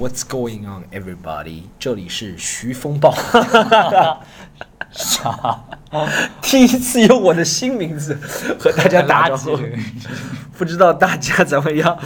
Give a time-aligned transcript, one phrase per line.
[0.00, 1.64] What's going on, everybody？
[1.78, 3.14] 这里是徐风暴，
[4.90, 5.62] 啥？
[6.40, 8.18] 第一次用我的新名字
[8.58, 9.58] 和大家打招呼
[10.56, 11.98] 不知道大家怎么样？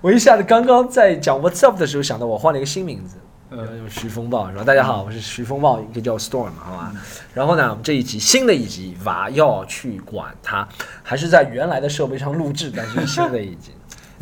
[0.00, 3.18] 我一下子刚刚在讲 What's up 的时候想到我换了一个新名字，
[3.50, 4.64] 嗯用徐风暴是吧？
[4.64, 6.90] 大家好，我是徐风暴，一个叫 Storm 好吧？
[7.34, 10.66] 然后呢，我们这一集新的一集娃要去管它，
[11.02, 13.72] 还是在原来的设备上录制，但是新的一集。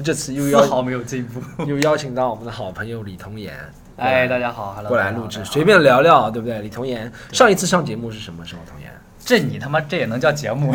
[0.05, 1.41] 这次又邀丝毫没有进步。
[1.65, 3.55] 又邀请到我们的好朋友李童言，
[3.97, 6.61] 哎，大家好，Hello，过来录制，随便聊聊，对不对？
[6.61, 8.61] 李童言上一次上节目是什么时候？
[8.69, 8.91] 童言，
[9.25, 10.75] 这你他妈这也能叫节目？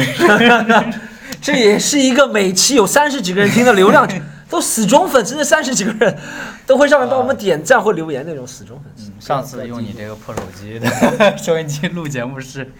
[1.41, 4.07] 这也是一个每期有三十几个人听的流量，
[4.49, 6.15] 都死忠粉丝，那三十几个人
[6.67, 9.11] 都会上面帮我们点赞或留言那种死忠粉丝。
[9.19, 12.71] 上次用你这个破手机的收音机录节目是，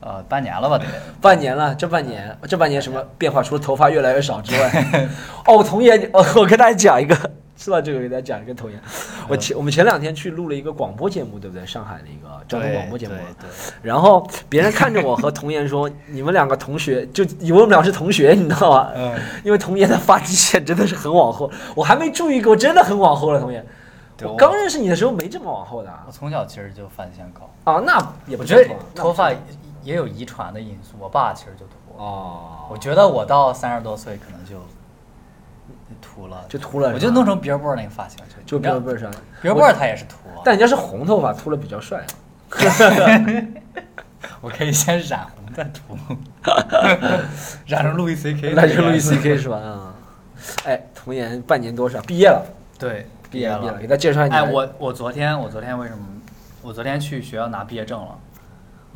[0.00, 0.78] 呃，半年了吧？
[0.78, 0.84] 得。
[1.20, 3.42] 半年了，这半年这半年什么变化？
[3.42, 5.08] 除了头发越来越少之外，
[5.46, 7.14] 哦，童颜，哦，我跟大家讲一个，
[7.56, 8.80] 说到这个，给大家讲一个童颜。
[9.28, 11.66] 我前我们前两天去录了一个广播节目，对不对？
[11.66, 13.14] 上海的一个交通广播节目。
[13.14, 13.50] 对对
[13.82, 23.40] 然后别人看着我和童颜说：“你们两个同学，就以为我们俩是同学，你知道吗？”嗯，因为童颜的发际线真的是很往后，我还没注意过，真的很往后了。
[23.40, 23.64] 童言，
[24.16, 26.12] 对我刚认识你的时候没这么往后的啊我。
[26.12, 29.38] 从小其实就发际线高，啊，那也不我觉得正常那不脱发正
[29.86, 30.96] 也有遗传的因素。
[30.98, 34.56] 我爸其实就秃，常哦，我觉得我到三十多岁可能就
[36.02, 39.10] 秃了，就秃了，我就弄成 Billboard 那个发型就你知道边边上
[39.42, 42.04] ，Billboard 他也是秃啊，但人家是红头发，秃了比较帅。
[44.40, 45.96] 我可以先染红再涂，
[47.66, 49.56] 染成路易 C K，那就路易 C K 是吧？
[49.56, 49.94] 啊，
[50.64, 52.00] 哎，童颜半年多少？
[52.02, 52.44] 毕业了，
[52.78, 53.86] 对，毕业了，毕业了，了给。
[53.86, 54.36] 他介绍一下。
[54.36, 56.04] 哎，我我昨天我昨天为什么？
[56.62, 58.18] 我昨天去学校拿毕业证了。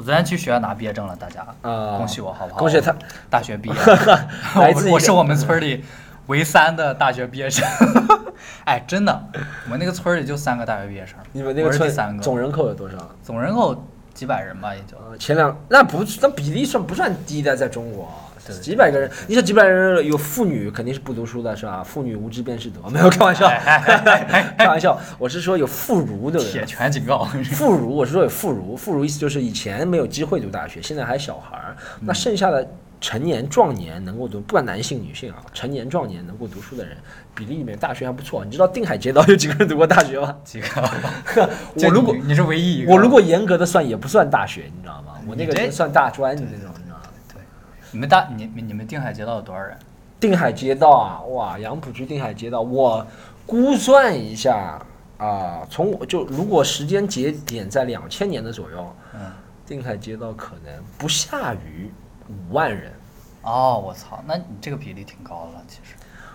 [0.01, 2.59] 我昨天去学校拿毕业证了，大家啊恭喜我好不好？
[2.59, 2.97] 恭喜他，
[3.29, 3.75] 大学毕业
[4.56, 5.84] 来自我我是我们村里
[6.29, 7.69] 唯三的大学毕业生。
[8.65, 9.23] 哎，真的，
[9.67, 11.17] 我们那个村里就三个大学毕业生。
[11.33, 12.97] 你们那个村三个，总人口有多少？
[13.23, 13.84] 总人口
[14.15, 14.97] 几百人吧，也就。
[14.97, 18.11] 呃，前两那不那比例算不算低的，在中国
[18.47, 21.83] 对几百个人，你想几百人有妇女肯定是不读书的是吧？
[21.84, 23.49] 妇女无知便是德，没有开玩笑，
[24.56, 26.65] 开玩笑，我是说有妇孺，对不铁？
[26.65, 27.25] 拳警告。
[27.53, 32.67] 妇孺，我是说有妇孺，妇孺意思就是以前没有机会读大学，现在还小孩儿，那剩下的
[33.00, 36.97] 成年壮年能够读，不管男性女性啊，成年壮年能够读书的人
[37.34, 38.45] 比例里面大学还不错。
[38.45, 40.34] 你知道定海街道有几个人读过大学吗？
[40.45, 41.49] 几个？
[41.77, 45.15] 我如果你你是唯一一个，我如果严格的算也不算大学，你知道吗？
[45.27, 46.69] 我那个算大专的那种，
[47.93, 49.77] 你们大你你你们定海街道有多少人？
[50.19, 53.06] 定海街道啊，哇，杨浦区定海街道，我
[53.47, 54.78] 估算一下
[55.17, 59.21] 啊，从我就如果时间节点在两千年的左右，嗯，
[59.67, 61.91] 定海街道可能不下于
[62.29, 62.93] 五万人，
[63.43, 65.95] 哦，我操，那你这个比例挺高的了，其实。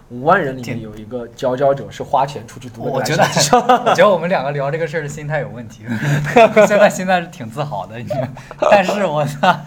[0.09, 5.83] 五万人里面有一个佼佼者是花钱出去读的我觉得，我觉得我们两个聊这个事儿的心态有问题。
[6.67, 8.07] 现在现在是挺自豪的，你
[8.69, 9.59] 但是我操，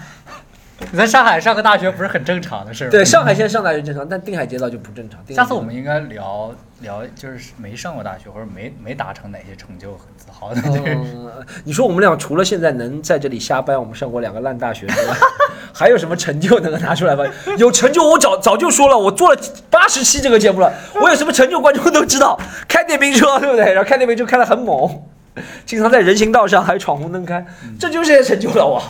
[0.91, 2.91] 你在上海上个大学不是很正常的事儿吗？
[2.93, 5.21] 对，上海现在上大学正常，但定海街道就不正常。
[5.35, 10.63] 下次我们应该聊聊，就是没上过大学或者没没达成哪些成就很自豪的，
[11.65, 15.15] 你说我们俩除了现在能在这里瞎掰，我们上过两个烂大学之外，
[15.75, 17.25] 还有什么成就能够拿出来吗？
[17.59, 20.73] 有成就，我早早就说了，我做了八十期这个节目了，
[21.03, 22.39] 我有什么成就，观众都知道。
[22.69, 23.73] 开电瓶车，对不对？
[23.73, 25.03] 然后开电瓶车开得很猛，
[25.67, 27.45] 经常在人行道上还闯红灯开，
[27.81, 28.81] 这就是些成就了我。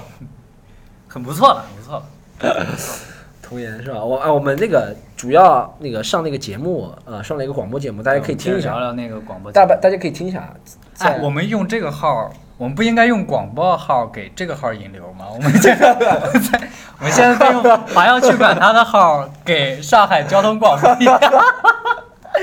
[1.09, 2.67] 很不错了，很不错了。
[3.43, 4.05] 童颜是吧？
[4.05, 9.71] 我啊，我们那个主要那个上那个节目，呃，上了一个广播节目，大家可以听一下，聊聊那个广播节大目。
[9.71, 10.53] 家大家可以听一下。
[10.93, 15.25] 在哎，我们用这个号，我们不应该用广播号给这个号引流吗？
[15.35, 16.61] 我们现在，我们在
[16.99, 17.63] 我们现在在用
[17.95, 20.95] 华要去管他的号给上海交通广播。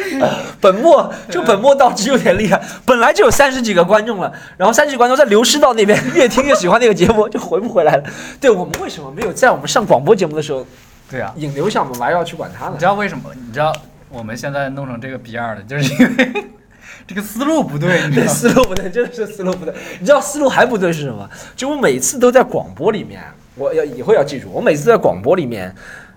[0.62, 8.04] 本末就本末倒置有点厉害，本来就有三十几个观众了，然后三十几个观众再流失到那边，越听越喜欢那个节目，就回不回来了。
[8.40, 10.66] 对我们为什么没有在我们上广播节目的时候
[11.10, 12.86] 对啊，引流项目还要去管他呢你知？
[12.86, 13.30] 道为什么？
[13.46, 13.74] 你知道
[14.10, 16.46] 我们现在弄成这个逼样的，就是因为
[17.08, 18.32] 这个思路不对，你知对，道？
[18.34, 19.74] 思路不对，真的是思路不对。
[20.00, 21.30] 你知道思路还不对是什么？
[21.56, 23.22] 就我每次都在广播里面，
[23.56, 25.74] 我要以后要记住，我每次在广播里面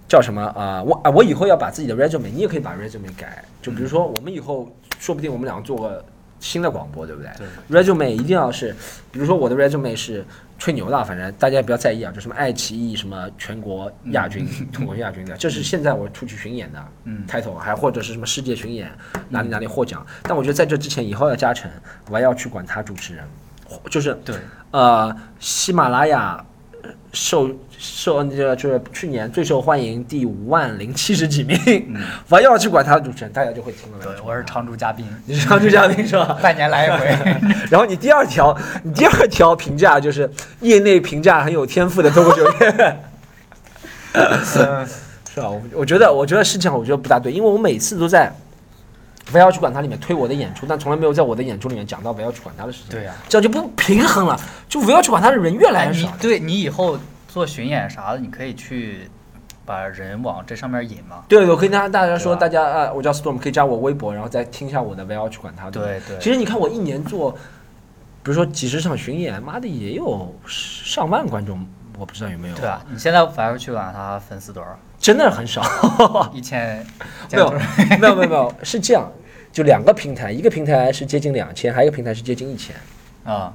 [0.09, 3.45] 叫什么啊、我啊，我以后要把自己的 resume，你也可以把 resume 改。
[3.61, 6.03] 就比如说，我们以后说不定我们两个做个
[6.41, 7.31] 新的广播，对不对？
[7.69, 8.75] 对 resume 一定要是，
[9.13, 10.25] 比如说我的 resume 是
[10.59, 18.91] 吹牛的，反正大家也不要在意啊，就什么爱奇艺什么全国亚军、中国亚军的，这是现在我出去巡演的嗯 title，还或者是什么世界巡演
[19.29, 20.07] 哪里哪里获奖。
[20.23, 21.71] 但我觉得在这之前，以后要加成，
[22.09, 23.25] 我还要去管他主持人，
[23.91, 24.37] 就是对，
[24.71, 26.43] 呃喜马拉雅
[27.13, 31.59] 受受那个就是去年最受欢迎第五万零七十几名，
[31.95, 33.99] 嗯我要去管他的主持人，大家就会听了。
[34.03, 36.39] 对，我是常驻嘉宾，你是常驻嘉宾 是吧？
[36.43, 37.07] 半年来一回。
[37.71, 40.31] 然后你第二条，你第二条评价就是
[40.61, 42.97] 业内评价很有天赋的脱口秀演员，
[44.45, 44.87] 是吧？
[45.37, 48.33] 我我觉得我觉得是这样，我觉得不大对，因为我每次都在
[49.31, 54.39] 不要去管他里面推我的演出，但从来没有在我的演出里面讲到不要去管他的事情，对呀、这样就不平衡了，
[54.69, 56.13] 就不要去管他的人越来哎，你越少。
[56.21, 56.99] 对你以后
[57.29, 59.11] 做巡演啥的，你可以去
[59.67, 61.25] 把人往这上面引嘛。
[61.29, 65.67] 对，我可以跟大家说，大家啊，我叫 Storm，可以加我微博，然后再听一下我的，不要去管他。
[65.67, 67.33] 吧对对其实你看我一年做，
[68.23, 71.65] 比如说几十场巡演，妈的也有上万观众，
[71.99, 72.55] 我不知道有没有。
[72.55, 74.79] 对啊，你现在反而去管他粉丝多少？
[74.99, 75.63] 真的很少。
[76.35, 76.85] 一千？
[77.31, 79.11] 没有，没有，没有，没有，是这样，
[79.53, 82.75] 就两个平台，一个平台是接近两千，还有一个平台是接近一千，
[83.25, 83.53] 啊、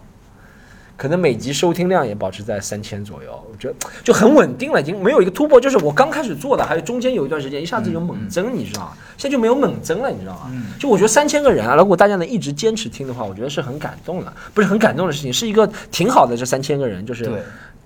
[0.96, 5.60] 可能每集收听量也保持在三千左右，我觉得就很稳定了，已经没有一个突破。
[5.60, 8.94] 就是我刚开始做的，还有中间有一段时间一下子有猛增，你知道吗？
[9.18, 10.50] 现在就没有猛增了，你知道吗？
[10.52, 16.38] 嗯就我觉得三千个人啊，如果大家能一直坚持听的话，我觉得是很感动的，不是很感动的事情，是一个挺好的。
[16.38, 17.42] 这三千个人就是对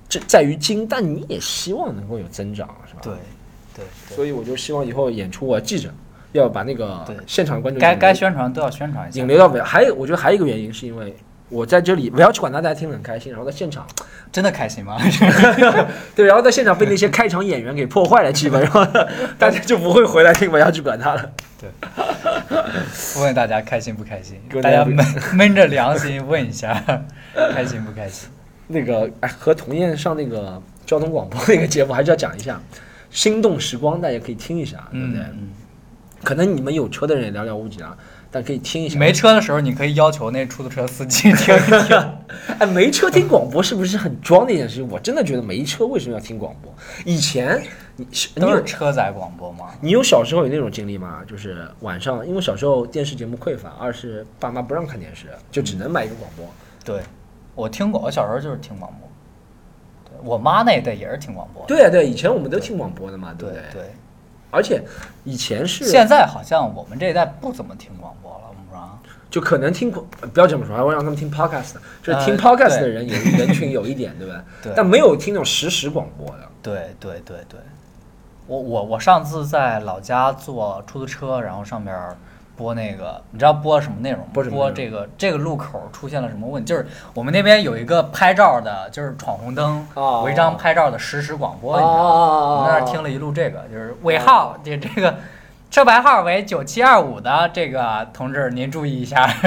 [0.09, 3.01] 这在于精，但你也希望能够有增长，是吧？
[3.03, 3.13] 对
[3.75, 5.89] 对对，所以我就希望以后演出我记着
[6.31, 9.19] 要把那个对现场观众该该宣传都要宣传一下。
[9.19, 9.61] 引流到尾。
[9.61, 11.15] 还有，我觉得还有一个原因是因为
[11.49, 13.85] 我在这里不要去管他，大家听得很开心，然后在现场
[14.31, 14.97] 真的开心吗？
[16.15, 18.85] 对，然后在现场被那些开场演员给破坏了气氛，然后
[19.37, 21.31] 大家就不会回来听不要去管他了。
[21.59, 21.69] 对
[23.21, 26.83] 问大家开心不开心大家闷闷着良心问一下，
[27.53, 28.29] 开心不开心？
[28.67, 32.61] 那个哎，和童燕上那个交通广播那个节目，还是要讲一下
[33.09, 35.21] 《心动时光》，大家可以听一下，对不对？
[35.21, 35.49] 嗯
[36.23, 37.95] 可能你们有车的人也寥寥无几啊，
[38.31, 38.99] 但可以听一嗯，下。
[38.99, 41.95] 没车的时候，你可以要求那出租车司机听一听。
[42.57, 44.89] 哎，没车听广播是不是很装的一件事情？
[44.89, 46.73] 我真的觉得没车为什么要听广播？
[47.05, 47.61] 以前
[47.97, 49.67] 你你都有是车载广播吗？
[49.79, 51.21] 你有小时候有那种经历吗？
[51.27, 56.51] 就是晚上，因为小时候电视节目匮乏，二是爸妈不让看电视，就只能买一个广播。
[56.83, 57.03] 对，
[57.57, 59.09] 我听过，我小时候就是听广播。
[60.23, 61.65] 我妈那一代也是听广播。
[61.65, 63.81] 对啊，对，以前我们都听广播的嘛，对对不对？
[63.81, 63.91] 对，
[64.51, 64.81] 而且
[65.23, 68.99] 以前是现在好像我们这一代不怎么听广播了，我们说。
[69.29, 74.71] 就可能听，不要这么说，我让他们听 podcast，就是听呃 podcast 的对人有人群有一点，对吧 对？
[74.71, 76.47] 对但没有听那种实时广播的。
[76.61, 77.59] 对对对对，
[78.47, 82.17] 我我我上次在老家坐出租车，然后上边儿
[82.57, 84.27] 播那个，你知道播什么内容吗？
[84.49, 86.67] 播这个这个路口出现了什么问题？
[86.67, 92.51] 就是我们那边有一个拍照的，就是闯红灯哦违章拍照的实时广播，你知道吗？
[92.51, 95.15] 我们在那儿听了，一路这个，就是尾号这这个
[95.69, 99.29] 车牌号为九七二五的这个同志，您注意一下。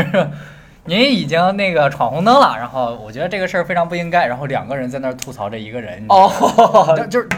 [0.87, 6.33] 您已经那个闯红灯了，然后我觉得这个事儿非常不应该，然后两个人在那儿吐槽这一个人，哦，
[6.97, 7.29] 就就是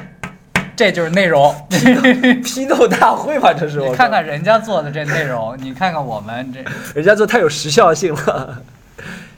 [0.77, 1.55] 这就是内容。
[2.45, 6.65] 批斗大会吧，这是我你看看人家做的这内容，你看看我们这，
[6.95, 8.63] 人家做太有时效性了。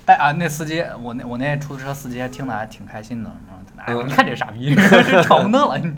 [0.04, 3.30] 但啊，那司机，我那我那出租车司机还听的还挺开心的，
[3.78, 4.74] 哎，嗯你看这傻逼，
[5.22, 5.92] 闯红灯了，你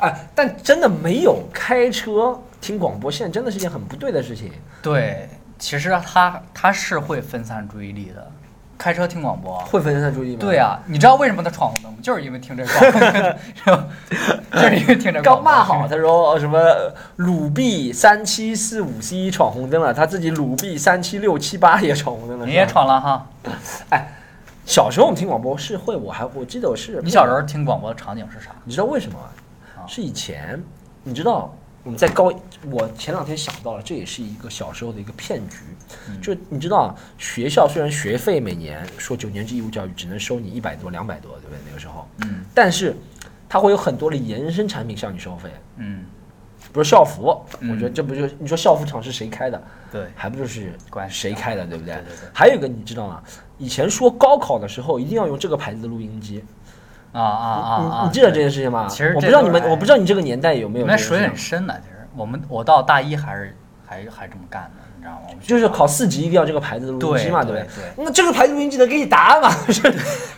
[0.00, 4.50] 哎， 但真的没有开车听广播，现在真的是一件很不对的事情。
[4.82, 8.30] 对，其实他他是会分散注意力的，
[8.78, 9.58] 开车听广播。
[9.60, 10.40] 会分散注意力吗？
[10.40, 11.98] 对啊，你知道为什么他闯红灯吗？
[12.02, 13.86] 就是因为听这广播，是吧？
[14.52, 15.20] 就是因为听这。
[15.22, 16.60] 刚骂好，他说呃什么
[17.16, 22.46] 鲁 B 三七四五 C 闯红灯了，他自己鲁 B 三七六七八也闯红灯了。
[22.46, 22.66] 你也？
[22.66, 23.26] 闯了哈。
[23.90, 24.08] 哎
[24.64, 28.50] 小时候我们听广播是会，我还我记得我是你小时候听广播的场景是啥？
[28.64, 29.16] 你知道为什么
[29.86, 30.60] 是以前，
[31.04, 31.54] 你知道
[31.86, 32.32] 我们在高，
[32.68, 35.58] 我前两天想到了，这也是一个小时候的一个骗局。
[36.08, 36.20] 嗯。
[36.20, 41.58] 就你知道，学校虽然学费每年说九年制义务教育只能收你一百多、两百多，对不对？
[41.64, 42.44] 那个时候，嗯。
[42.52, 42.96] 但是
[43.48, 46.04] 它会有很多的延伸产品向你收费，嗯，
[46.58, 47.70] 比如校服，嗯。
[47.70, 49.62] 我觉得这不就你说校服厂是谁开的，
[49.92, 50.72] 对，还不就是
[51.08, 51.96] 谁开的，对不对。
[52.34, 53.22] 还有一个你知道吗？
[53.58, 56.42] 以前说高考的时候一定要用这个牌子的录音机，
[57.12, 58.00] 啊啊啊啊！
[58.02, 58.86] 你你记得这件事情吗？
[58.88, 65.38] 其实我不知道你们，我不知道你这个年代有没有这件事情水很深的，其实我们我到大一还是还还这么干的，你知道吗？
[65.42, 68.04] 就是考四级一定要这个牌子的录音机嘛，对不对对？
[68.04, 69.50] 那这个牌子录音机能给你答案吗？
[69.72, 69.82] 是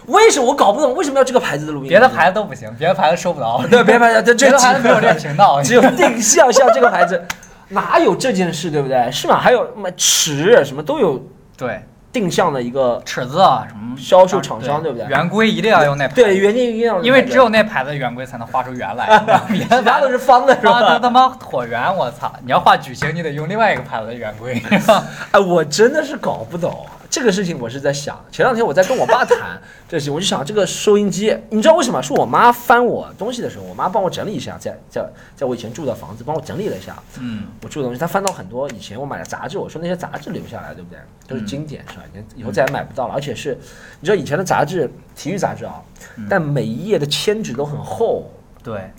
[0.07, 1.89] 为什么我搞不懂为什么要这个牌子的录音机？
[1.91, 3.61] 别的牌子都不行，别的牌子收不着。
[3.71, 5.63] 对，别的牌子，这这别的牌子没有这个频道。
[5.63, 7.23] 只有定向像这个牌子，
[7.71, 9.11] 哪有这件事，对不对？
[9.11, 9.39] 是吗？
[9.39, 11.23] 还有什么尺什么都有
[11.57, 19.07] 对定向的一个，尺子啊什么销售厂商对不对圆规一定要用那牌子，对，圆规一定要，因为只有那牌子圆规才能画出圆来，
[19.49, 20.99] 别的都是方的，是吧？
[21.03, 22.33] 他妈椭圆，我操！
[22.45, 24.61] 你要画矩形，你得用另外一个牌子的圆规。
[25.33, 32.03] 哎，我真的是搞不懂，这个事情我是在想，前两天我在跟我爸谈这事情，我就想这个收音机，你知道为什么？
[32.03, 35.03] 是我妈翻我东西的时候，我妈帮我整理一下，在在
[35.35, 40.99] 在我以前住的房子帮我整理了一下，嗯我住的东西，她翻到很多以前我买的杂志，我说那些杂志留下来，对不对？
[41.27, 42.03] 都是经典，是吧？
[42.37, 43.57] 以后再也买不到了，而且是
[44.00, 45.83] 你知道以前的杂志，体育杂志啊，
[46.29, 48.31] 但每一页的铅纸都很厚，
[48.62, 48.91] 对，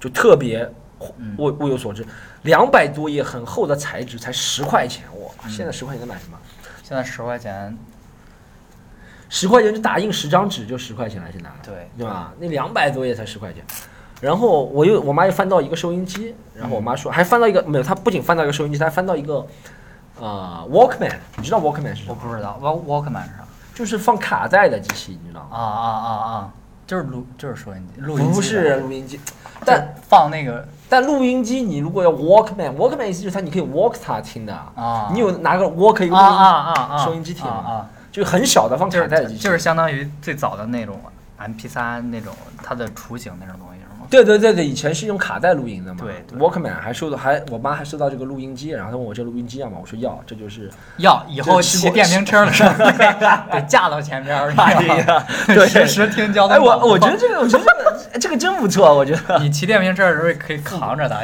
[0.00, 0.66] 就特别
[1.18, 2.04] 嗯物物有所值，
[2.42, 5.48] 两百多页很厚的材质才十块钱，哇！
[5.48, 6.38] 现在十块钱能买什么？
[6.82, 7.76] 现在十块钱，
[9.28, 12.32] 十块钱就打印十张纸就十块钱了，现在对对吧？
[12.38, 13.64] 那两百多页才十块钱。
[14.20, 19.44] 然后我又我妈又翻到一个收音机，然后我妈说还翻到一个没有，她不仅翻到一个收音机，她还翻到一个
[20.20, 22.14] 呃 Walkman，你知道 Walkman 是什我？
[22.14, 23.44] 不知道，Walk Walkman 是啥？
[23.74, 25.56] 就是放卡带的机器，你知道吗？
[25.56, 26.52] 啊啊啊啊，
[26.86, 29.18] 就是录就是收音机，录音机不是录音机，
[29.64, 37.64] 但但放那个但录音机你如果要 Walkman，Walkman 意思就是它你可以 walk 它听的，啊，你有拿个 walk 一个啊录音啊啊啊收音机听吗？
[37.66, 41.00] 啊啊，就很小的放就卡带的机器，就是相当于最早的那种
[41.38, 43.71] MP 3那种它的雏形那种东西？
[44.12, 46.00] 对对对对，以前是用卡带录音的嘛。
[46.02, 49.78] 对对 Walkman 还收到，还我妈还收到这个录音机，然后她问我这录音机要吗？
[49.80, 50.70] 我说要，这就是。
[50.98, 54.52] 要以后骑电瓶车的时候得架到前边儿，
[55.46, 56.60] 对 实时听交通哎。
[56.60, 59.38] 我我觉得这个，我觉得这个这个真不错，我觉得。
[59.38, 61.16] 你骑电瓶车的时候可以扛着它，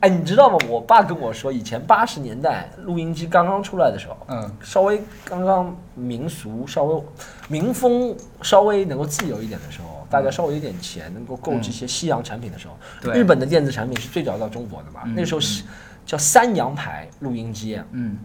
[0.00, 0.56] 哎，你知道吗？
[0.68, 7.02] 我爸跟我说，以前八十年代录音机刚刚出来的时候，嗯稍微刚刚民俗稍微
[7.48, 13.14] 民风稍微能够自由一点的时候，大家稍微有点钱，能够购置一些西洋产品的时候，对。
[13.14, 15.02] 日本的电子产品是最早到中国的嘛？
[15.04, 15.64] 嗯那时候是
[16.06, 18.18] 叫三洋牌录音机，嗯。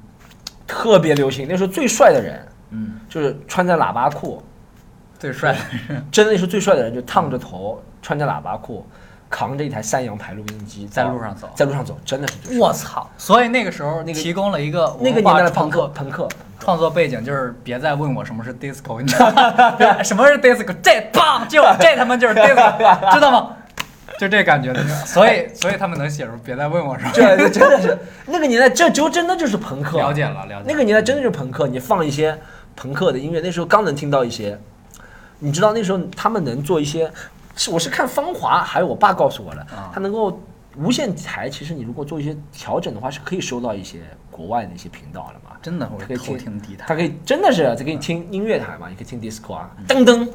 [0.65, 1.45] 特别流行。
[1.47, 4.41] 那时候最帅的人嗯，就是穿着喇叭裤，
[5.19, 5.59] 最帅的
[5.89, 6.03] 人。
[6.09, 8.83] 真的那时候最帅的人就烫着头，穿着喇叭裤，
[9.33, 12.59] 扛着一台三洋牌录音机在路上走在路上走，真的是。
[12.59, 13.09] 我操！
[13.17, 19.73] 所以那个时候那个提供了一个那个年代的朋克，朋克，创作背景，就是别再问我什么是 disco，你知道吗？
[20.05, 20.75] 什么是 disco？
[20.83, 22.77] 这棒就这他妈就是 disco，
[23.11, 23.57] 知道吗？
[24.19, 27.11] 就这感觉的，所以 所以他们能写出别再问我什么。
[27.11, 27.97] 这这真的是
[28.27, 29.97] 那个年代，这就真的就是朋克。
[29.97, 30.65] 了解了了解。
[30.67, 32.39] 那个年代真的就是朋克，你放一些
[32.75, 34.55] 朋克的音乐，那时候刚能听到一些。
[35.39, 37.11] 你知道那时候他们能做一些，
[37.55, 40.41] 是我是看《芳华》，还有我爸告诉我的，啊他能够
[40.75, 43.99] 无线台，其实你如果做一些调整的话，是可以收到一些
[44.31, 45.55] 国外的一些频道的嘛。
[45.61, 46.85] 真的我可以听听地台。
[46.87, 50.27] 它可以真的是，在给你听音乐台嘛，你可以听 disco 啊，噔噔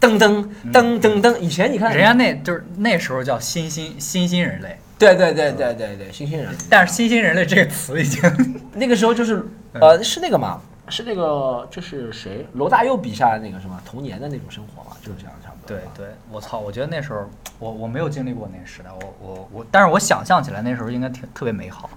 [0.00, 1.38] 噔噔噔噔噔。
[1.38, 15.76] 以前你看，人家那就是那时候叫新新新新人类，对对对对对对，新兴人，但是新兴人类这个词已经那个时候就是呃是那个嘛，是那个这是谁罗大佑笔下的那个什么童年的那种生活嘛，就是这样差不多。
[15.76, 16.58] 对对，我操！
[16.58, 21.88] 我觉得那时候我我没有经历过那个时代，我我我，但是我想象起来那时候应该挺特别美好，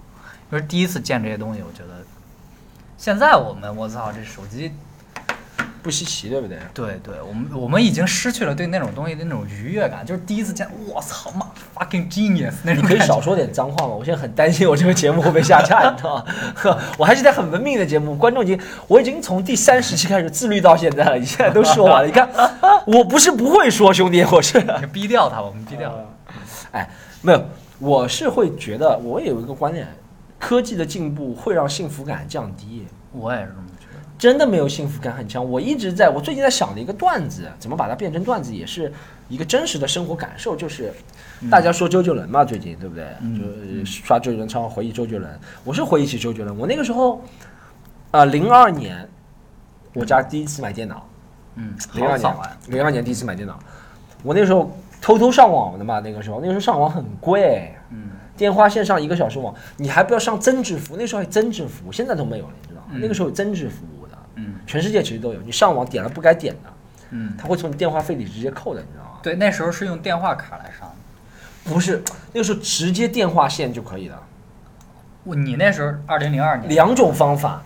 [0.51, 2.01] 因为第一次见这些东西，我觉得
[2.97, 4.71] 现在我们我操这手机，
[5.81, 6.57] 不稀奇，对不对？
[6.73, 13.93] 对对，我们我们已经失去了对那种东西的那种愉悦感，就是第一次见，我操妈 fucking genius 那种你可以少说点脏话吗？
[13.93, 16.25] 我现在很担心我这个节目会被下架， 你知道吗？
[16.55, 22.05] 呵我还是在很文明的节目，观众已经我已经从第三十期开始自律到现在了，你现在都说完了。
[22.07, 22.27] 你看，
[22.85, 24.59] 我不是不会说，兄弟，我是。
[24.79, 26.79] 你逼掉他，我们逼掉它。
[26.79, 26.89] 哎，
[27.21, 27.45] 没有，
[27.79, 29.87] 我是会觉得，我也有一个观点，
[30.39, 32.85] 科技的进步会让幸福感降低。
[33.11, 33.63] 我也是这么。
[34.17, 35.47] 真的没有幸福感很强。
[35.47, 38.91] 我一直在我最近在想的一个段子，怎么把它变成段子，也是
[39.29, 40.91] 一个真实的生活感受，就是
[41.51, 43.05] 大家说周杰伦嘛，最近对不对？
[43.21, 46.57] 嗯就呃刷周杰伦唱回忆周杰伦，我是回忆起周杰伦。
[46.57, 47.21] 我那个时候，
[48.11, 49.07] 啊，零二年，
[49.93, 51.07] 我家第一次买电脑，
[51.55, 52.35] 嗯，零二年
[52.67, 53.59] 零二年第一次买电脑，
[54.23, 54.71] 我那时候
[55.01, 57.71] 偷偷上网的嘛，那个时候那个时候上网很贵。
[57.89, 62.87] 嗯，电话线上一个小时网，你还不要上增值服务，那时候还增值服务，现在都没有了，你知道吗？
[62.91, 63.96] 嗯那个时候有增值服务的，
[64.37, 65.41] 嗯全世界其实都有。
[65.41, 66.73] 你上网点了不该点的，
[67.09, 69.19] 嗯，他会从你电话费里直接扣的，你知道吗？
[69.21, 70.95] 对，那时候是用电话卡来上的。
[71.69, 72.01] 不是，
[72.31, 74.23] 那个时候直接电话线就可以了。
[75.23, 77.61] 我你那时候二零零二年，两种方法，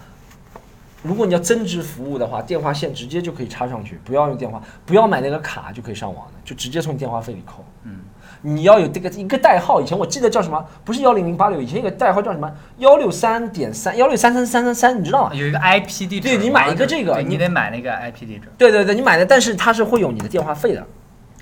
[1.03, 7.63] 如果你要增值服务的话，电话线直接就可以插上去，不要用电话，不要买那个卡就可以上网的，就直接从你电话费里扣。
[7.83, 7.99] 嗯，
[8.43, 10.65] 你要有这个一个代号，以前我记得叫什么？
[10.83, 12.51] 不是幺零零八六，以前有个代号叫什么？
[12.79, 15.31] 幺六三点三，幺六三三三三三，你知道吗？
[15.33, 18.51] 有一个 IP 地址，对你买一个这个你得买那个 IP 地址。
[18.57, 20.83] 对对对，你买的，但是它是会有你的电话费的，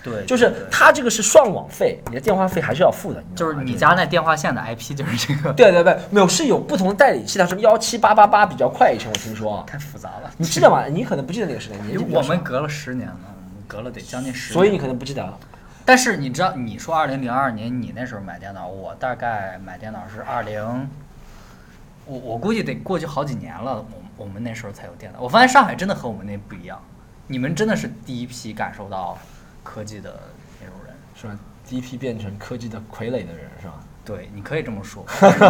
[0.03, 3.23] 对，就是它这个是双网费，你的电话费还是要付的。
[3.33, 10.29] 就是你家那电话线的 IP 就是这个，对对对，没有是有不同的代理器，它什么幺七八八八比较快，以前我听说啊，太复杂了。
[10.35, 10.83] 你记得吗？
[10.89, 11.77] 你可能不记得那个时代，
[12.11, 13.15] 我们隔了十年了，
[13.67, 14.53] 隔了得将近十年。
[14.53, 15.25] 所以你可能不记得。
[15.89, 20.88] 但是你知道，你说二零零二年你那时候买电脑，我大概买电脑是二零，
[22.05, 23.77] 我我估计得过去好几年了。
[23.77, 25.19] 我我们那时候才有电脑。
[25.19, 26.79] 我发现上海真的和我们那不一样，
[27.25, 29.17] 你们真的是第一批感受到
[29.63, 30.13] 科技的
[30.62, 30.93] 那种人。
[31.15, 31.36] 是吧？
[31.67, 33.74] 第一批变成科技的傀儡的人是吧？
[34.05, 35.03] 对，你可以这么说，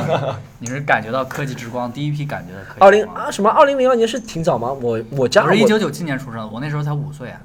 [0.60, 3.05] 你是感觉到科技之光，第一批感觉到科技二零。
[3.10, 3.50] 啊什么？
[3.50, 4.72] 二零零二年是挺早吗？
[4.72, 7.41] 我我家我是一我九九七年出生的，我那时候才五岁啊。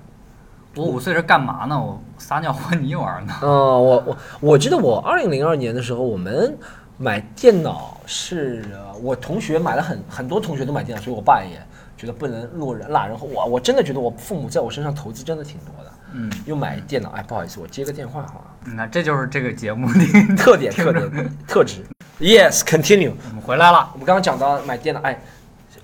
[0.77, 1.81] 我五岁是干嘛呢？
[1.81, 3.33] 我撒尿和泥玩呢。
[3.43, 6.57] 嗯，我我我记得我二零零二年的时候，我们
[6.99, 11.61] 买电脑是呃我同学买了很很多同学都买电脑，所以我爸也
[11.97, 13.27] 觉得不能落人落人后。
[13.27, 17.11] 我我真的觉得我父母在我身上投资真的挺多的，嗯，又买电脑。
[17.11, 18.45] 哎，不好意思，我接个电话好吗？
[18.65, 21.85] 你看，这就是这个节目的特点特点特质。
[22.21, 23.13] Yes，continue。
[23.29, 23.91] 我们回来了。
[23.93, 25.21] 我们刚刚讲到买电脑，哎，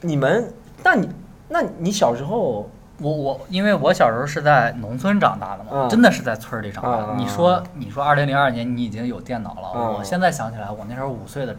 [0.00, 1.08] 你们，那你
[1.48, 2.70] 那你小时候
[3.00, 7.04] 我我因为我小时候是在农村长大的嘛，嗯真的是在村儿里长大的。
[7.04, 11.56] 啊你说你说二零零二年你已经有电脑了，嗯我现在想起来，我那时候五岁的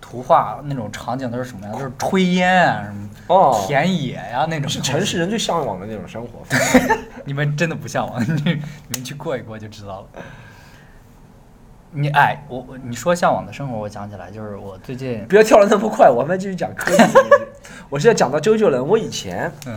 [0.00, 1.72] 图画那种场景都是什么呀？
[1.72, 4.68] 都是炊烟啊，什么哦，田野呀、那种。
[4.68, 6.40] 是城市人最向往的那种生活。
[7.24, 10.22] 你们真的不向往，你你们去过一过就知道了。
[11.94, 17.02] 你哎，我我你说向往的生活，我想起来就是我最近不要跳的那么快，我们继续讲科技。
[17.88, 19.76] 我现在讲到周杰伦，我以前嗯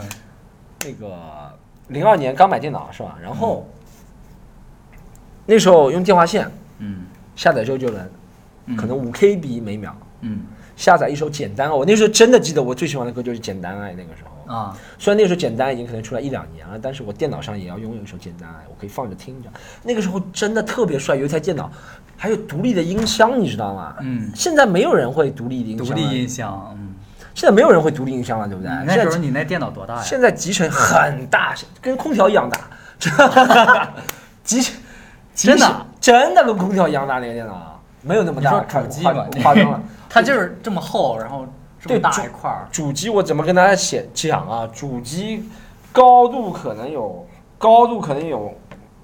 [0.85, 1.53] 那个
[1.87, 3.17] 零二年刚买电脑是吧？
[3.21, 3.67] 然后、
[5.45, 6.49] 那时候用电话线
[6.79, 8.09] 嗯下载周杰伦，
[8.65, 10.41] 嗯可能五 KB 每秒，嗯
[10.75, 11.73] 下载一首《简单爱》。
[11.75, 14.31] 我那时候真的记得我最喜欢的歌就是《简单爱》，那个时候。
[14.53, 19.49] 啊虽然那时候《简单爱》已经可能出来一两年了，但是我电脑上也要拥有一首《简单爱》，我可以放着听着。
[19.81, 21.71] 那个时候真的特别帅，有一台电脑，
[22.15, 23.95] 还有独立的音箱，你知道吗？
[24.01, 26.93] 嗯，现在没有人会独立的音箱，独立音箱，嗯，
[27.35, 28.71] 现在没有人会独立音箱了，对不对？
[28.85, 30.01] 那时候你那电脑多大呀？
[30.01, 32.59] 现在集成很大，跟空调一样大，
[34.43, 34.61] 集
[35.35, 39.13] 集真的啊真的跟空调一样大那个电脑，没有那么大，主机吧
[39.43, 39.81] 夸张了。
[40.09, 41.45] 它就是这么厚，然后
[41.79, 42.65] 这么大一块儿。
[42.71, 44.67] 主机我怎么跟大家写讲啊？
[44.73, 45.49] 主机
[45.91, 47.27] 高度可能有
[47.57, 48.53] 高度可能有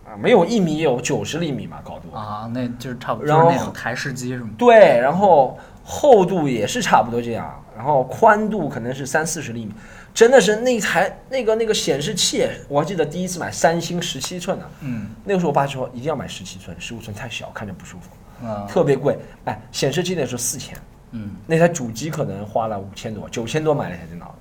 [0.05, 2.17] 啊，没有一米也有九十厘米嘛高度。
[2.17, 4.51] 啊，那就是差不多，然后台式机是吗？
[4.57, 9.73] 对，然后厚度也是差不多这样，然后宽度可能是三四十厘米，
[10.13, 15.09] 真的是那台那个那个显示器，我还记得第一次买三星十七寸的，嗯。
[15.25, 18.67] 那个时候我爸说一定要买十七寸，十五寸太小，看着不舒服，啊。
[18.69, 19.17] 特别贵。
[19.45, 20.77] 哎，显示器那时候四千，
[21.09, 24.35] 嗯，那台主机可能花了五千多，九千多买了一台电脑，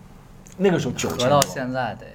[0.58, 2.06] 那个时候九合到千多，现在得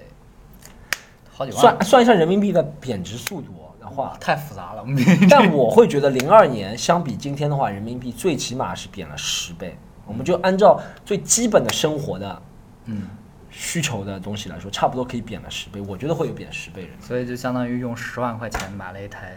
[1.32, 4.86] 好几万，算算一下人民币的贬值速度的话，太复杂了。
[5.28, 9.76] 但我会觉得零二年相比今天的话，人民币最起码是贬了十倍。
[10.06, 12.42] 我们就按照最基本的生活的
[12.86, 13.04] 嗯，
[13.50, 15.82] 需求的东西来说，差不多可以贬了十倍。
[15.82, 16.92] 我觉得会有贬十倍人。
[17.02, 19.34] 所以就相当于用十万块钱买了一台，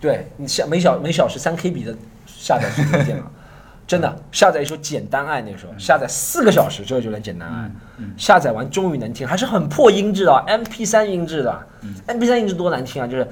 [0.00, 3.24] 对你下每小每小时三 KB 的下载速度的电脑，
[3.86, 11.66] 真的下载一首《简单爱》，那个时候下载四个小时之后就能《简单爱》嗯嗯下载完终于能听，还是很破音质的啊，MP 三音质的。
[12.08, 13.06] MP 嗯3音质多难听啊！
[13.06, 13.28] 就是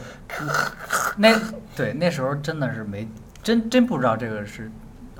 [1.16, 1.40] 那
[1.74, 3.08] 对那时候真的是没
[3.42, 4.70] 真真不知道这个是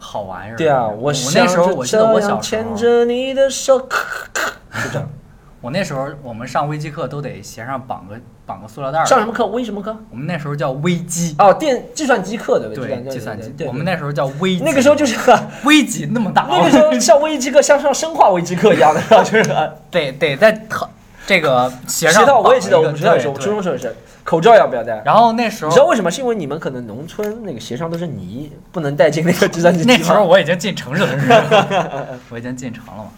[0.05, 0.57] 好玩意儿。
[0.57, 5.09] 对啊，我想那时候我记得我小时候牵，着你的手，咔咔咔就这样。
[5.61, 8.15] 我那时候我们上微机课都得鞋上绑个
[8.45, 9.07] 绑个塑料袋儿。
[9.07, 9.47] 上什么课？
[9.47, 9.97] 微什么课？
[10.11, 13.11] 我们那时候叫微机，哦，电计算机课对不对，对？
[13.11, 14.63] 计算机我们那时候叫微机。
[14.63, 15.19] 那个时候就是
[15.65, 19.01] 微机那么大，那个时候 像微机课，像上生化微机课一样的？
[19.25, 19.43] 就是
[19.91, 20.87] 得得在套
[21.27, 25.03] 这个鞋上鞋套，我也记得我们学校的时候，我初中时候也是，口罩要不要戴？
[25.05, 26.11] 然后那时候你知道为什么？
[26.11, 29.97] 是因为你们可能农村那个鞋上都是泥，不能带进那个计算机那。
[29.99, 33.11] 时候我已经进城市了，我已经进城了嘛。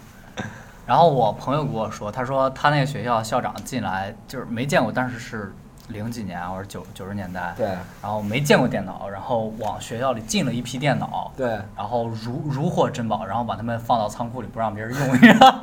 [0.85, 5.53] 然后我朋友跟我说，他说他那个学校校长进来就是没见过，当时是
[5.89, 7.67] 零几年或者九九十年代，对
[8.01, 15.61] 然后没见过电脑，然后往学校里进了一批电脑，对，然后如如获珍宝，然后把它们放到仓库里不让别人用，你知道吗，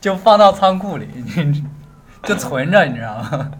[0.00, 1.64] 就放到仓库里，你
[2.24, 3.50] 就存着，你知道吗？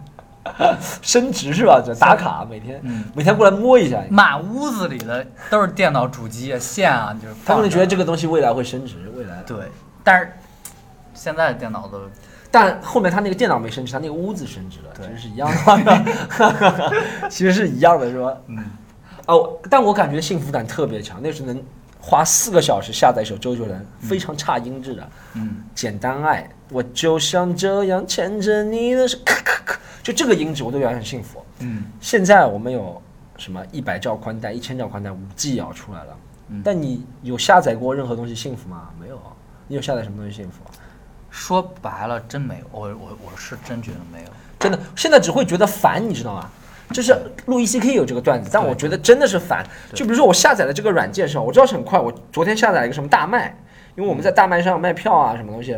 [1.01, 1.81] 升值是吧？
[1.85, 9.41] 就打卡每天嗯，每天过来摸一下，满屋子里的都是电脑主机啊、线啊，就是他们觉得这个个东西未来会升值，未来。
[9.45, 9.57] 对，
[10.03, 10.33] 但是
[11.13, 12.01] 现在的电脑都
[12.49, 15.49] 但后面他那个电脑没升值，他那个屋子升值了，其实是一样
[15.85, 16.03] 的，
[17.29, 18.33] 其实是一样的，是吧？
[18.47, 18.65] 嗯
[19.27, 21.63] 哦，但我感觉幸福感特别强，那是能
[22.01, 25.03] 花四个小时下载一首周杰伦，非常差音质的
[25.35, 31.45] 《嗯简单爱》，我就像这样牵着你的手，咔咔咔，就这个音质我都觉得很幸福。
[31.59, 32.99] 嗯现在我们有
[33.37, 36.17] 什么一百兆宽带、一千兆宽带、五 G 也要出来了，
[36.49, 38.89] 嗯，但你有下载过任何东西幸福吗？
[38.99, 39.21] 没有。
[39.67, 40.57] 你有下载什么东西幸福？
[41.29, 44.29] 说白了真没有，我我我是真觉得没有。
[44.59, 46.49] 真的，现在只会觉得烦，你知道吗？
[46.91, 49.65] 就是路易 C K 有这个段子，但我觉得真的是烦。
[49.93, 51.41] 就比如说我下载了这个软件是吧？
[51.41, 53.55] 我知道是很快，我昨天下载了一个什么大麦，
[53.95, 55.71] 因为我们在大麦上卖票啊，什么东西，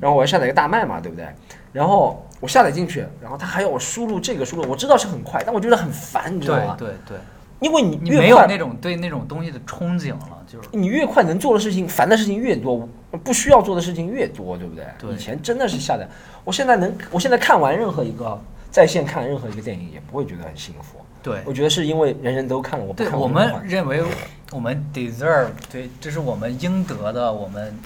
[0.00, 1.26] 然后我要下载一个大麦嘛，对不对？
[1.72, 6.74] 然后我下载进去，然后他还要我输入这个输入，我知道是很快，但我觉得很烦，你知道吗？
[6.78, 7.18] 对对对，
[7.60, 12.88] 因为你你没有那种对那种东西的憧憬了，就是你越快能做的事情，烦的事情越多，
[13.22, 14.84] 不需要做的事情越多，对不对？
[14.98, 16.08] 对以前真的是下载，
[16.44, 18.40] 我现在能，我现在看完任何一个
[18.78, 20.98] 在线看任何一个电影，也不会觉得很幸福。
[21.20, 24.04] 对我觉得是因为人人都看了，我不对，看我们认为
[24.52, 27.76] 我们 deserve，对，这是我们应得的，我们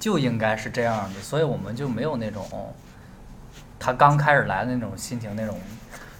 [0.00, 2.44] 就应该是这样的，所以我们就没有那种
[3.78, 5.56] 他刚开始来的那种心情，那种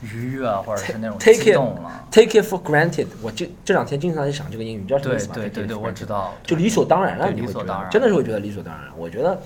[0.03, 2.07] 愉悦或者是那种 it 动了。
[2.13, 3.09] take it for granted。
[3.21, 5.35] 我这这两天经常在想这个英语，你知道什么意思吗？
[5.35, 6.33] 对对对对，我知道。
[6.45, 8.85] 就理所当然了，你会觉得理所当然真的是会觉得理所当然。
[8.97, 9.41] 我觉得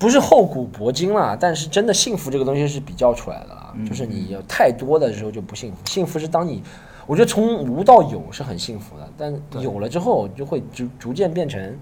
[0.00, 6.62] 不是厚古薄今啦，但是真的幸福这个东西是比较出来的啦，嗯就是你有太多的时候就不幸福，幸福是当你。
[7.06, 11.76] 我觉得从无到有是很幸福的，但有了之后就会逐逐渐变成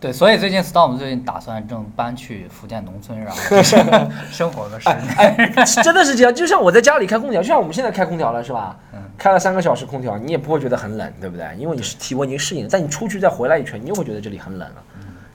[0.00, 5.08] 对，所以最近 Storm 最近打算正搬去福建农村，然后 生活个十年。
[5.18, 6.34] 哎，真的是这样。
[6.34, 8.78] 就像我在家里开空调，就像我们现在开空调了，是吧？
[8.94, 11.46] 嗯开了三个小时空调，你也不会觉得很冷，对不对？
[11.58, 12.68] 因为你是体温已经适应了。
[12.72, 14.82] 但你出去再回来一圈，你又会觉得这里很冷了。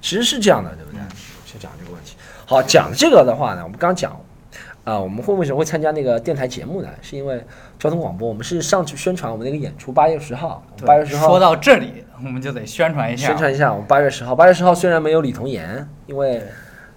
[0.02, 1.00] 其实是这样的，对不对？
[1.46, 2.15] 先讲这个问题。
[2.46, 4.16] 好，讲这个的话呢，我们刚讲。
[4.86, 6.88] 啊、我们会为什么会参加那个电台节目呢？
[7.02, 7.44] 是因为
[7.80, 16.40] 交通广播，我们是上去宣传我们那个演出，八月十号，八月十号说到这里，我们就得宣传一下，宣传一下，我们八月十号，八月十号虽然没有李童言，因为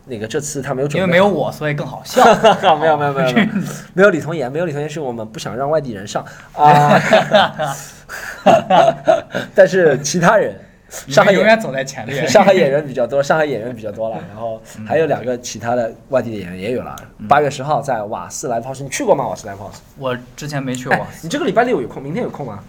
[0.04, 2.22] 那个这次他没有准备，因为没有我，所以更好笑。
[2.76, 3.46] 没有没有没有 没有
[3.94, 7.00] 没有李童言，没有李童言是我们不想让外地人上啊，
[9.54, 10.54] 但是其他人，
[10.88, 12.24] 上海永远走在前列。
[12.29, 16.96] 上海演员比较多，上海演员比较多了，然后还有两个其他的外地的演员也有了。
[17.29, 19.27] 八月十号在瓦斯 Live House，你去过吗？
[19.27, 19.79] 瓦斯 Live House？
[19.98, 22.62] 我之前没去过哎，，你这个礼拜六有空，明天有空吗？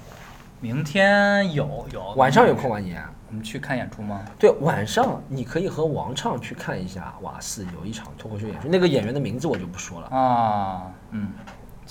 [0.61, 2.93] 明天有有晚上有空吗你？
[3.29, 4.25] 我们去看演出吗？
[4.39, 10.07] 对，晚上你可以和王畅去看一下瓦斯有一场脱口秀演出，那个演员的名字我就不说了。
[10.07, 11.29] 啊，嗯，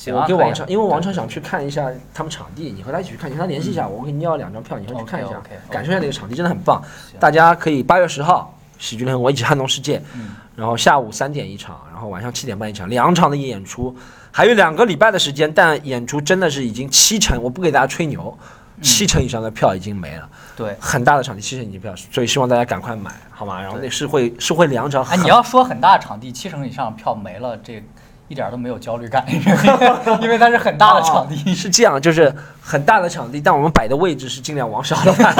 [0.07, 6.81] 我给王畅，因为王畅想去看一下他们场地，你和他一起去看，你和他联系一下，我给你要两张票，你和他去看一下感受一下那个场地，真的很棒。
[7.19, 10.31] 大家可以八月十号，喜剧联合国一起撼动世界，嗯。
[10.55, 13.95] 然后下午三点一场，然后晚上七点半一场，两场的演出，
[14.31, 18.37] 还有两个礼拜的时间，但演出真的是已经七成，我不给大家吹牛，
[18.77, 18.83] 嗯。
[18.83, 20.77] 七成以上的票已经没了，对。
[20.81, 23.61] 很大的场地七成已经票，所以希望大家赶快买，好吗？
[23.61, 27.83] 然后那是会是会两场哎，你要说很大的场地，七成以上票没了，这
[28.29, 29.25] 一点都没有焦虑感，
[30.21, 31.55] 因为它是很大的场地。
[31.55, 35.35] 是这样，就是很大的场地，但我们摆的位置是尽量往少了摆，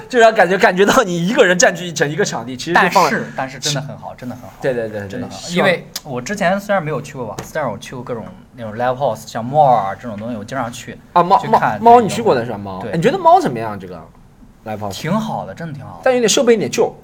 [0.08, 2.90] 就让感觉感觉到你一个人占据整一个场地，其实但。
[2.90, 4.52] 是但是真的很好，真的很好。
[4.62, 8.24] 对对对对，真的很好，因为我之前虽然没有去过瓦斯，但是我去过各种
[8.54, 12.58] 那种 live house，像 More 这种东西，我经常去，啊猫猫去看猫你去过的是吧？
[12.58, 13.78] 猫，对哎你觉得猫怎么样？
[13.78, 14.00] 这个
[14.64, 16.00] live house，挺好的，真的挺好的。
[16.04, 16.94] 但有点设备有点旧。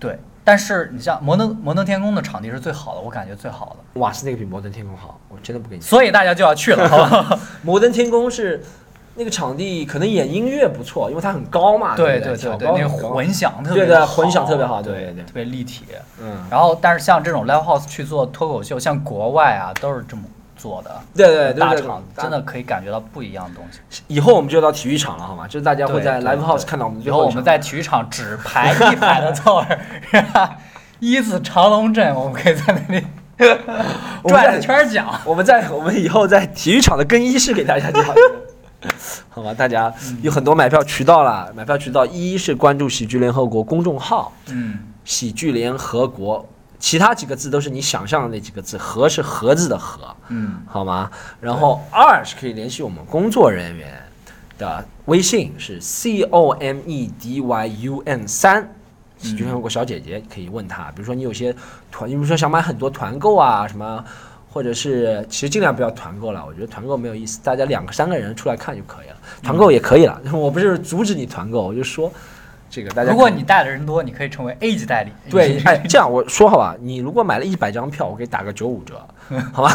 [0.00, 0.16] 对，
[0.48, 5.86] 但是你像摩登摩登天空的场地是最好的，我感觉最好的，瓦斯那个比摩登天空好，我真的不跟你说。
[5.86, 7.38] 所以大家就要去了，好吧？
[7.60, 8.64] 摩登天空是
[9.16, 11.94] 那个场地，可能演音乐不错，因为它很高嘛。
[11.94, 15.84] 对对对对，那个混响特别对对好混响特别好对对特别立体。
[16.18, 20.22] 嗯，然后，但是像这种 live house 去做脱口秀，像国外啊都是这么
[20.58, 24.02] 做的，对对对对大场对真的可以感觉到不一样的东西。
[24.08, 25.46] 以后我们就到体育场了，好吗？
[25.46, 29.78] 就是大家会在 live house 看到我们以后我们在体育场只排一排的座位，
[30.10, 30.56] 是吧？
[31.00, 33.06] 一字长龙阵，我们可以在那里
[34.24, 35.08] 转着圈讲。
[35.24, 38.04] 我们在我们以后在体育场的更衣室给大家讲。
[39.28, 39.92] 好吧，大家
[40.22, 41.48] 有很多买票渠道啦。
[41.54, 46.44] 买票渠道一是关注喜剧联合国公众号嗯，“喜剧联合国”，
[46.78, 51.10] 其他几个字都是你想象的那几个字，“和”是盒子的“盒”，嗯，好吗？
[51.40, 54.02] 然后二是可以联系我们工作人员
[54.58, 58.74] 的微信是 C O M E D Y U N 三。
[59.20, 61.52] 喜剧联合国小姐姐可以问她，比如说你有些
[61.90, 64.04] 团，你比如说想买很多团购啊什么，
[64.48, 70.22] 或者是其实尽量不要团购了，我觉得团购没有意思，大家两个三个人出来看就可以了，团购也可以了。
[70.32, 72.12] 我不是阻止你团购，我就说
[72.70, 75.12] 这个大家如果你带的人多，你可以成为 A 级代理。
[75.30, 79.06] 对，哎，这样我说好吧，你如果买了一百张票，我给打个九五折，
[79.52, 79.70] 好吧？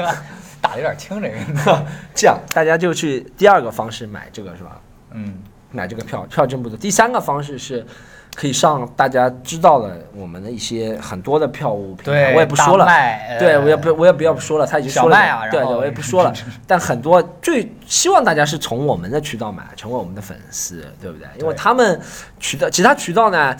[0.60, 1.86] 打的有点轻，这个。
[2.14, 4.80] 这样大家就去第二个方式买这个是吧？
[5.12, 6.76] 嗯，买这个票，票真不多。
[6.76, 7.86] 第三个方式是，
[8.34, 12.86] 可以上大家知道的我们的一些很多的票务平台，对，我也不说了
[13.38, 15.16] 对，呃我也不，我也不要说了，他已经说了。
[15.16, 16.32] 啊对对，我也不 说了。
[16.66, 21.26] 但很多最希望大家是从我们的渠道买，成为我们的粉丝，对不对？
[21.38, 22.00] 因为他们
[22.38, 23.56] 渠道其他渠道呢，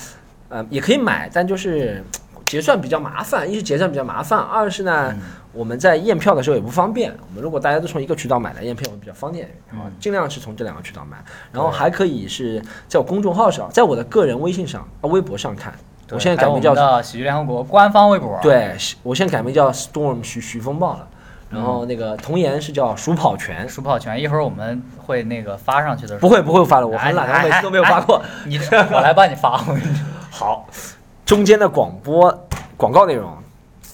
[0.49, 2.03] 呃，也可以买，但就是
[2.47, 5.21] 结算比较麻烦，一是结算比较麻烦，二是呢，嗯
[5.53, 7.11] 我们在验票的时候也不方便。
[7.29, 11.17] 我们如果大家都从一个渠道买来，验票会比较方便，然后嗯尽量是从这两个渠道买，
[11.53, 15.75] 然后还可以是在我公众号上，在我的个人微信上、啊微博上看。
[16.13, 21.09] 我现在改名叫喜剧联合国官方微博，，对，我现在改名叫 Storm 徐徐风暴了，
[21.49, 23.69] 然嗯后那个童颜是叫鼠跑拳。
[23.69, 28.21] 鼠跑拳，一会儿我们会那个发上去的时候，不会不会发的，我很懒，哎我每次都没有发过。
[28.45, 28.59] 你
[28.93, 29.65] 我来帮你发，
[30.31, 30.69] 好，
[31.25, 33.33] 中间的广播广告内容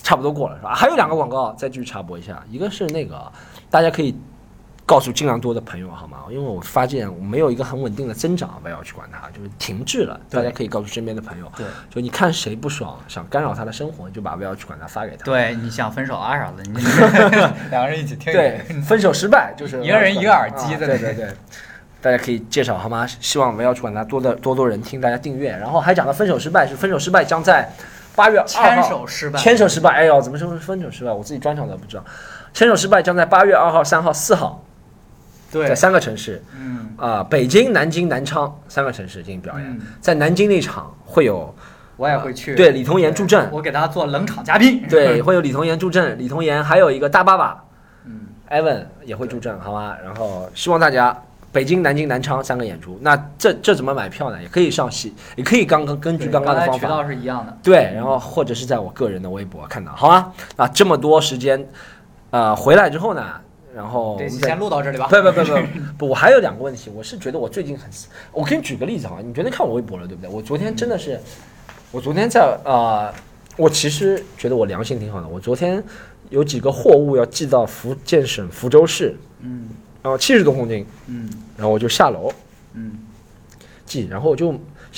[0.07, 0.73] 差不多过了是吧？
[0.73, 3.21] 还有两个广告再继续插播一下，一个是那个
[3.69, 4.17] 大家可以
[4.87, 6.19] 告诉尽量多的朋友好吗？
[6.31, 10.21] 因为我发现我没有一个很稳定的增长，不要去管它，就是停滞了。
[10.31, 15.25] 大家可以告诉身边的朋友，对就你看谁不爽，想干扰他的生活，你就把不要去管他发给他。
[15.25, 16.79] 对，你想分手啊啥的，你
[17.71, 21.31] 两个人一起听一对，分手失败就是 一个人一个耳机啊在那对对对，
[22.01, 23.05] 大家可以介绍好吗？
[23.19, 25.51] 希望不要去管它多的多多人听，大家订阅。
[25.51, 27.69] 然后还讲到分手失败，是分手失败将在
[28.17, 31.13] 八月二牵号手失败，牵手失败，哎呦，怎么说是分手失败？
[31.13, 32.05] 我自己专场都不知道。
[32.53, 34.65] 牵手失败将在八月二号、三号、四号，
[35.53, 35.69] 对。
[35.69, 36.43] 在，三个城市。
[36.59, 36.95] 嗯。
[36.97, 39.71] 啊、北京、南京、南昌三个城市进行表演。
[39.71, 41.55] 嗯，在南京那场会有
[41.99, 47.63] 我也会去，对李童颜助阵，我给他做冷场嘉宾，对，会有李童颜助阵，李童颜还有一个大爸爸
[48.07, 49.95] 嗯，Evan 也会助阵，好吗？
[50.03, 51.15] 然后希望大家
[51.57, 52.99] 北京、南京、南昌三个演出。
[53.01, 54.43] 那这这怎么买票呢？
[54.43, 60.31] 也可以上戏，也可以刚刚根据刚刚的方法，渠道是一样的，对，然后或者是在我个人的微博看到，好吗？
[60.55, 61.67] 那这么多时间，
[62.29, 63.25] 呃，回来之后呢，
[63.75, 65.07] 然后我们先录到这里吧。
[65.09, 65.55] 不不不不
[65.97, 67.89] 不， 我还有两个问题，我是觉得我最近很，
[68.33, 70.31] 我给你举个例子啊，你昨天看我微博了对不对？
[70.31, 71.19] 我昨天真的是，
[71.91, 73.11] 我昨天在呃，
[73.57, 75.83] 我其实觉得我良心挺好的，我昨天
[76.29, 79.71] 有几个货物要寄到福建省福州市，嗯
[80.07, 82.31] 然后七十多公斤，嗯然后我就下楼
[82.75, 82.93] 嗯
[83.85, 84.55] 寄，然后我就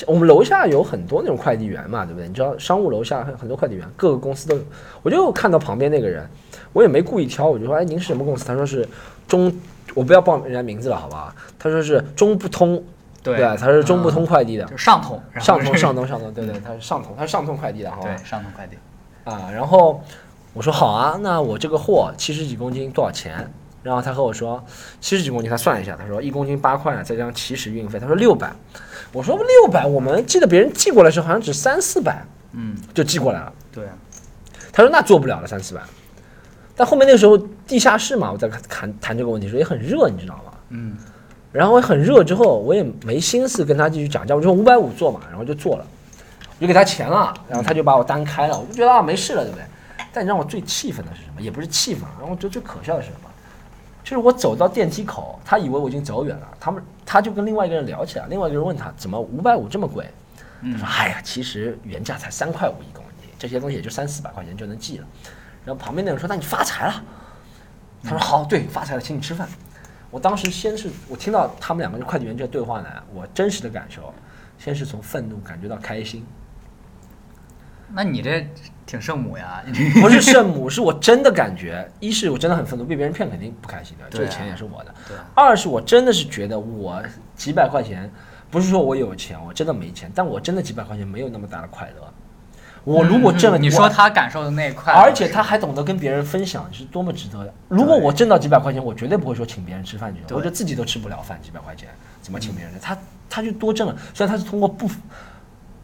[0.06, 2.28] 我们楼下有很多那种快递员嘛，对不对？
[2.28, 4.62] 你知道商务楼下很很多快递员，各个公司都有。
[5.02, 6.28] 我就看到旁边那个人，
[6.74, 8.86] 我也没故意挑，我就说：“哎，您是什么公司？”他说是
[9.26, 9.50] 中，
[9.94, 11.34] 我不要报人家名字了，好吧？
[11.58, 12.84] 他说是中不通，
[13.22, 18.14] 对他是中不通快递的，就是上通，上通上通上通，对对，他是上通，他是上通快递的，好吧？
[18.14, 18.76] 对上通快递，
[19.24, 20.04] 啊，然后
[20.52, 23.50] 我说好啊，那我这个货七十几公斤多少钱？
[23.88, 24.62] 然后他和我说
[25.00, 28.52] 七十几公斤，他算了一下，他说一公斤八块，再加上起始运费，他说六百。
[29.12, 32.22] 我说六百，我们记得别人寄过来时候好像只三四百
[32.52, 33.52] 嗯，就寄过来了。
[33.72, 33.86] 对，
[34.70, 35.80] 他说那做不了了三四百。
[36.76, 40.52] 但后面那个时候地下室嘛，我在谈谈这个问题的时候也很热，你知道吗？
[40.68, 40.96] 嗯
[41.50, 45.86] 然后很热之后，我也没心思跟他继续讲价，我就五百五做嘛，然后就做了，
[46.58, 49.64] 我就给他钱了，然后他就把我单开了，我就觉得啊没事了，对不对？
[50.12, 51.40] 但你让我最气愤的是什么？
[51.40, 53.30] 也不是气愤，然后我觉得最可笑的是什么？
[54.08, 60.10] 就是我走到电梯口，他以为我已经走远了，他们他就跟另外一个人聊起来，另外一个人问他怎么五百五这么贵？
[60.62, 65.06] 他嗯说哎呀，其实原价才三块五一公斤，这些东西也就三四百块钱就能寄了。
[65.62, 67.04] 然后旁边那人说那你发财了，
[68.02, 69.46] 他说好，对，发财了，请你吃饭。
[70.10, 74.14] 我当时先是我听到他们两个快递员这对话呢，我真实的感受，
[74.58, 76.24] 先是从愤怒感觉到开心，
[77.92, 78.48] 那你这
[78.88, 79.62] 挺圣母呀，
[80.00, 87.02] 不是圣母，是我真的感觉，一是我真的很愤怒，被别人骗肯定不开心的，这个钱也是我的；啊，二是我真的是觉得我
[87.36, 88.10] 几百块钱，
[88.50, 92.10] 不是说我有钱，我真的没钱，但我真的几百块钱没有那么大的快乐。
[92.82, 97.52] 我如果挣了，嗯你说他感受的那一块，而且他还懂得跟别人分享，是多么值得的。
[97.68, 101.90] 如果我挣到几百块钱，我绝对不会说请别人吃饭去，对或者自己都吃不了饭，几百块钱
[102.22, 102.78] 怎么请别人呢？
[102.80, 102.96] 他
[103.28, 104.88] 他就多挣了，虽然他是通过不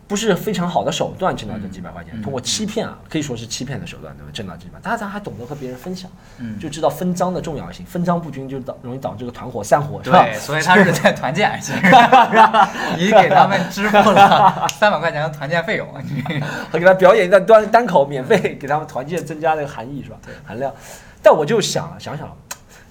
[0.06, 4.30] 不是非常好的手段挣到这几百块钱，嗯通过欺骗啊，可以说是欺骗的手段，对吧？
[4.32, 10.22] 挣到几百，大家还懂得和别人分享，嗯，就知道分赃的重要性，分赃不均就导容易导致这个团伙散伙，是吧？
[10.24, 11.58] 对，所以他是在团建，
[12.98, 16.22] 你给他们支付了 三百块钱的团建费用，你
[16.70, 20.16] 还给他表演一段单单口，免费给他们团建增加那个含义是吧？
[20.46, 20.72] 含量。
[21.22, 22.28] 但我就想想想，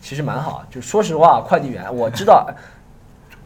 [0.01, 0.65] 其实蛮好。
[0.71, 2.47] 就说实话，快递员我知道，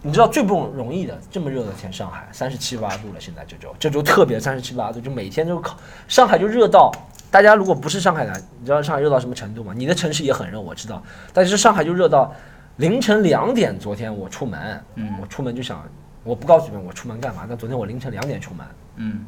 [0.01, 5.77] 你知道最不容易的，这么热的天，上海三十七八度了，现在这周这周特别三十七八度，就每天都烤。
[6.07, 6.91] 上海就热到，
[7.31, 9.73] 大家如果不是上海的，你知道上海热到什么程度吗？
[9.75, 11.01] 你的城市也很热，我知道，
[11.33, 12.33] 但是上海就热到
[12.77, 13.77] 凌晨两点。
[13.77, 15.83] 昨天我出门，嗯我出门就想，
[16.23, 17.45] 我不告诉你们我出门干嘛。
[17.47, 18.65] 但昨天我凌晨两点出门。
[18.97, 19.25] 嗯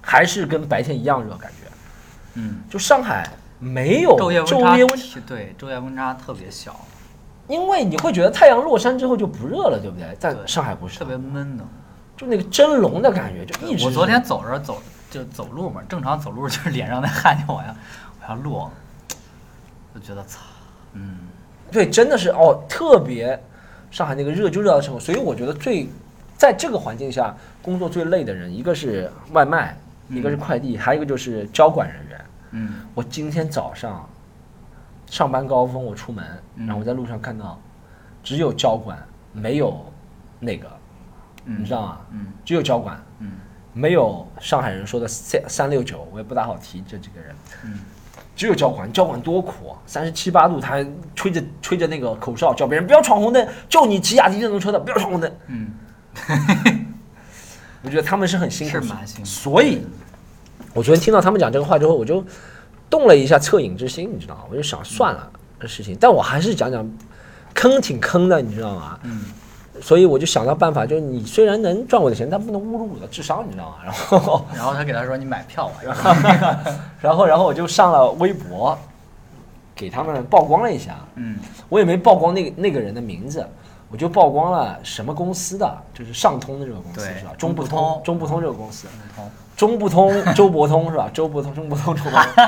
[0.00, 1.70] 还是跟白天一样热，感觉
[2.34, 3.28] 嗯，就上海
[3.60, 4.48] 没有昼夜温
[4.98, 6.84] 差对昼夜温差特别小，
[7.48, 10.14] 因为你会觉得太阳落山之后就不热了，对不对？
[10.18, 11.64] 在上海不是特，别闷的。
[12.16, 13.84] 就那个蒸笼的感觉，就一直。
[13.84, 17.74] 我昨天走着走就走路嘛，正常走路就是脸上那汗就往下
[18.20, 18.70] 往下落，
[19.94, 20.40] 就觉得操，
[20.92, 21.18] 嗯，
[21.70, 23.38] 对，真的是哦，特别
[23.90, 25.88] 上海那个热就热到什么，所以我觉得最
[26.36, 29.76] 在这个环境下工作最累的人，一个是外卖，
[30.08, 32.24] 一个是快递，还有一个就是交管人员。
[32.52, 34.08] 嗯我今天早上
[35.12, 36.24] 上班高峰，我出门，
[36.56, 37.60] 嗯然后我在路上看到
[38.24, 38.96] 只有交管，
[39.30, 39.78] 没有
[40.40, 40.66] 那个，
[41.44, 41.98] 嗯你知道吗？
[42.12, 43.32] 嗯只有交管，嗯
[43.74, 47.34] 没有上海人说的三三六九，我也不大好提这几个人。
[47.62, 47.80] 嗯
[48.34, 49.76] 只有交管，交管多苦啊！
[49.86, 55.30] 三十七八度，他还吹着吹着那个口哨，叫别人不要闯红灯，就你骑雅迪电动车的不要闯红灯。
[55.48, 55.74] 嗯
[57.84, 59.82] 我觉得他们是很辛苦，是蛮辛苦所以，
[60.72, 62.24] 我昨天听到他们讲这个话之后，我就
[62.92, 64.42] 动了一下恻隐之心，你知道吗？
[64.50, 65.26] 我就想算了
[65.58, 66.86] 这事情，但我还是讲讲，
[67.54, 68.98] 坑挺坑的，你知道吗？
[69.04, 69.24] 嗯
[69.80, 73.76] 所以我就想到办法，就是你虽然能赚我的钱，但不能侮辱我的智商，你知道吗？
[73.82, 76.12] 然后，然后他给他说你买票吧，然 后
[77.00, 78.78] 然后，然后我就上了微博，
[79.74, 80.96] 给他们曝光了一下。
[81.16, 81.38] 嗯
[81.70, 83.44] 我也没曝光那个那个人的名字，
[83.90, 87.32] 我就曝光了什么公司的，就是上通的这个公司是吧？
[87.38, 89.30] 中不通通，中不通这个公司，不通
[89.62, 91.08] 中不通， 周伯通是吧？
[91.14, 92.42] 周伯通，中不通，周伯通，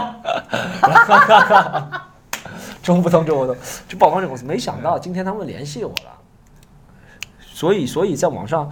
[2.83, 4.45] 中不通，周伯通，就曝光这个公司。
[4.45, 6.11] 没想到今天他们联系我了，
[7.41, 8.69] 所以，所以在网上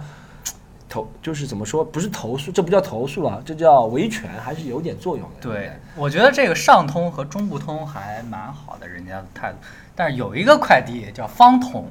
[0.89, 5.35] 投就是怎么说，不是投诉，这不叫投诉啊，这叫维权，还是有点作用的。
[5.39, 9.57] 对对，我觉得这个上通和中不通还蛮好的，人家的态度。
[9.95, 11.89] 但是有一个快递叫方通，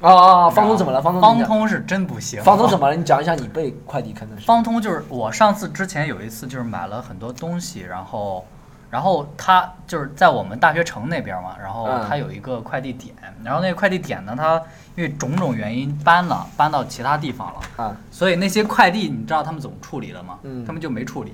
[0.00, 0.50] 啊啊啊！
[0.50, 1.00] 方通怎么了？
[1.00, 2.42] 方通方通是真不行。
[2.42, 2.94] 方通怎么了？
[2.96, 4.44] 你讲一下你被快递坑的事。
[4.44, 8.44] 方通就是我上次之前有一次就是买了很多东西，然后，
[8.90, 14.60] 然后他就是在我们大学城那边嘛，然后嗯他有一个快递点，然后那个快递点呢，他
[14.96, 20.38] 因为种种原因搬了，搬到其他地方了，啊，所以那些快递你知道他们怎么处理的吗？
[20.42, 21.32] 嗯他们就没处理。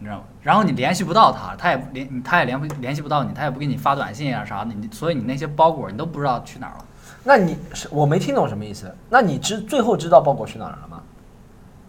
[0.00, 0.22] 你知道吗？
[0.42, 6.84] 然后你联系不到他，他也联，他也联不联系不到你，他也不给你发短信啊啥的，你所以你那些包裹你都不知道去哪儿了。
[7.28, 8.90] 那你是我没听懂什么意思？
[9.10, 10.98] 那你知最后知道包裹去哪儿了吗？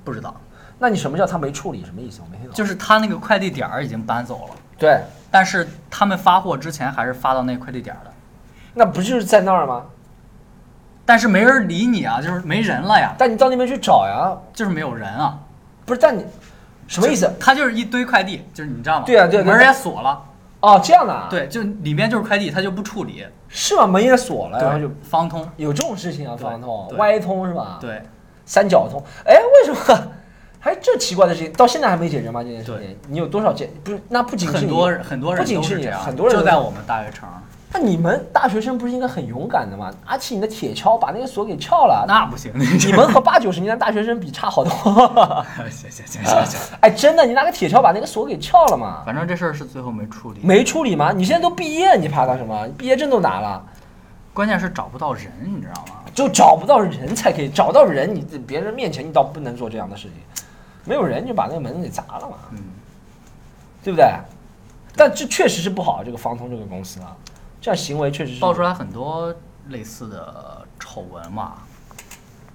[0.03, 0.35] 不知道，
[0.77, 1.85] 那你什么叫他没处理？
[1.85, 2.19] 什么意思？
[2.21, 2.53] 我没听懂。
[2.53, 4.99] 就是他那个快递点儿已经搬走了，对，
[5.31, 8.11] 但是他们发货之前还是发到那个快递点儿的。
[8.73, 9.85] 那不就是在那儿吗？
[11.05, 15.39] 但是没人理你啊，就是没人了呀，但你到那边去找呀，就是没有人啊。
[15.85, 16.01] 不是？
[16.01, 16.25] 但你
[16.85, 17.31] 什么意思？
[17.39, 19.05] 他就是一堆快递，就是你知道吗？
[19.05, 20.21] 对啊对门儿也锁了。
[20.59, 23.25] 哦，这样的啊？，对，就里面就是快递，他就不处理。
[23.49, 23.85] 是吧？
[23.85, 25.45] 门也锁了，然后就方通。
[25.57, 26.37] 有这种事情啊？
[26.37, 28.01] 方通、歪通是吧？，对，
[28.45, 29.03] 三角通。
[29.25, 30.07] 哎，为什么
[30.61, 32.43] 还这奇怪的事情到现在还没解决吗？
[32.43, 33.69] 这件事情，你有多少解？
[33.83, 37.27] 不是，那不仅是你很多很多人不仅是你很多人都就在我们大学城。
[37.71, 39.93] 那你们大学生不是应该很勇敢的吗？
[40.07, 42.03] 拿起你的铁锹，把那个锁给撬了。
[42.07, 44.71] 那不行，你们和八九十年代大学生比差好多。
[45.69, 49.03] 行行行行行， 哎，真的，你拿个铁锹把那个锁给撬了嘛？
[49.05, 50.39] 反正这事儿是最后没处理。
[50.43, 51.11] 没处理吗？
[51.11, 52.67] 你现在都毕业，你怕他什么？
[52.77, 53.63] 毕业证都拿了，
[54.33, 56.01] 关键是找不到人，你知道吗？
[56.15, 60.13] 就找不到人才可以找到人，你在别人面前你倒不能做这样的事情。
[60.85, 62.57] 没有人就把那个门给砸了嘛，嗯，
[63.83, 64.07] 对不对？
[64.95, 67.15] 但这确实是不好，这个方通这个公司啊，
[67.61, 69.33] 这样行为确实是爆出来很多
[69.69, 71.55] 类似的丑闻嘛。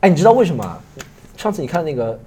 [0.00, 0.78] 哎，你知道为什么？
[1.36, 2.18] 上次你看那个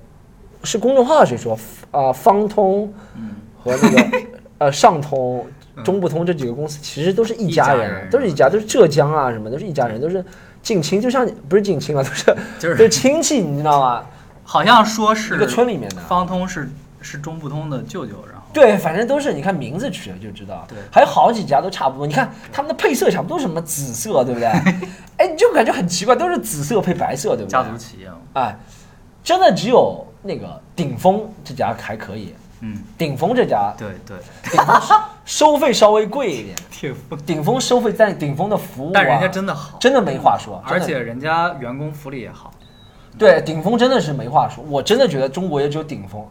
[0.64, 1.58] 是公众号谁说
[1.92, 4.22] 啊、方通嗯，和那个
[4.60, 10.26] 呃上通、嗯中不通这几个公司其实都是一家人，家人都是一家，都是浙江啊什么，都是一家人，都是
[10.64, 14.04] 近亲，就像不是近亲了，都是就是亲戚，你知道吗？
[14.44, 16.02] 好像说是一个村里面的。
[16.02, 16.68] 方通是
[17.00, 18.16] 是中不通的舅舅，
[18.54, 20.66] 对，反正都是你看名字取了就知道。
[20.68, 22.08] 对还有好几家都差不多。
[22.08, 24.48] 你看他们的配色差不多，都是什么紫色，对不对？
[25.18, 27.52] 哎，你就感觉很奇怪，都是紫色配白色，对不对？
[27.52, 28.16] 家族企业嘛。
[28.34, 28.58] 哎，
[29.24, 32.34] 真的只有那个顶峰这家还可以。
[32.62, 34.18] 嗯，顶峰这家，对对，
[34.50, 34.96] 顶峰收
[35.54, 36.56] 收费稍微贵一点。
[36.72, 37.20] 顶峰。
[37.24, 42.52] 顶峰收费在顶峰的服务、啊，但人家真的好，真的没话说，而且人家员工福利也好。
[43.16, 44.64] 对顶峰真的是没话说。
[44.68, 46.26] 我真的觉得中国也只有顶峰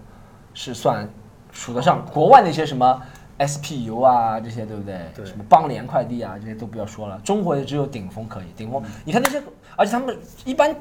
[0.53, 1.09] 是算
[1.57, 3.01] 数得上，国外那些什么
[3.39, 5.01] SPU 啊这些，对不对？
[5.15, 8.45] 对什么邦联快递啊这些都不要说了，中国也只有顶峰可以。
[8.57, 9.43] 顶峰，你看那些，
[9.75, 10.75] 而且他们一般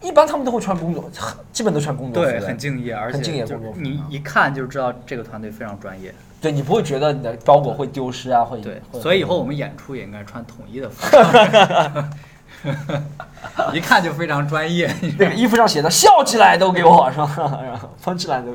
[0.00, 1.10] 一般他们都会穿工作，
[1.52, 6.14] 基本都穿工作服对，很敬业，而且很敬业工作服你一看就知道这个团队非常专业。
[6.40, 11.22] 对你不会觉得你的包裹会丢失啊，会对，会所以以后我们演出也应该穿统一的服装，
[13.72, 14.92] 一看就非常专业。
[15.18, 17.58] 那个衣服上写的“笑起来”都给我是吧？
[18.02, 18.52] 喷起来都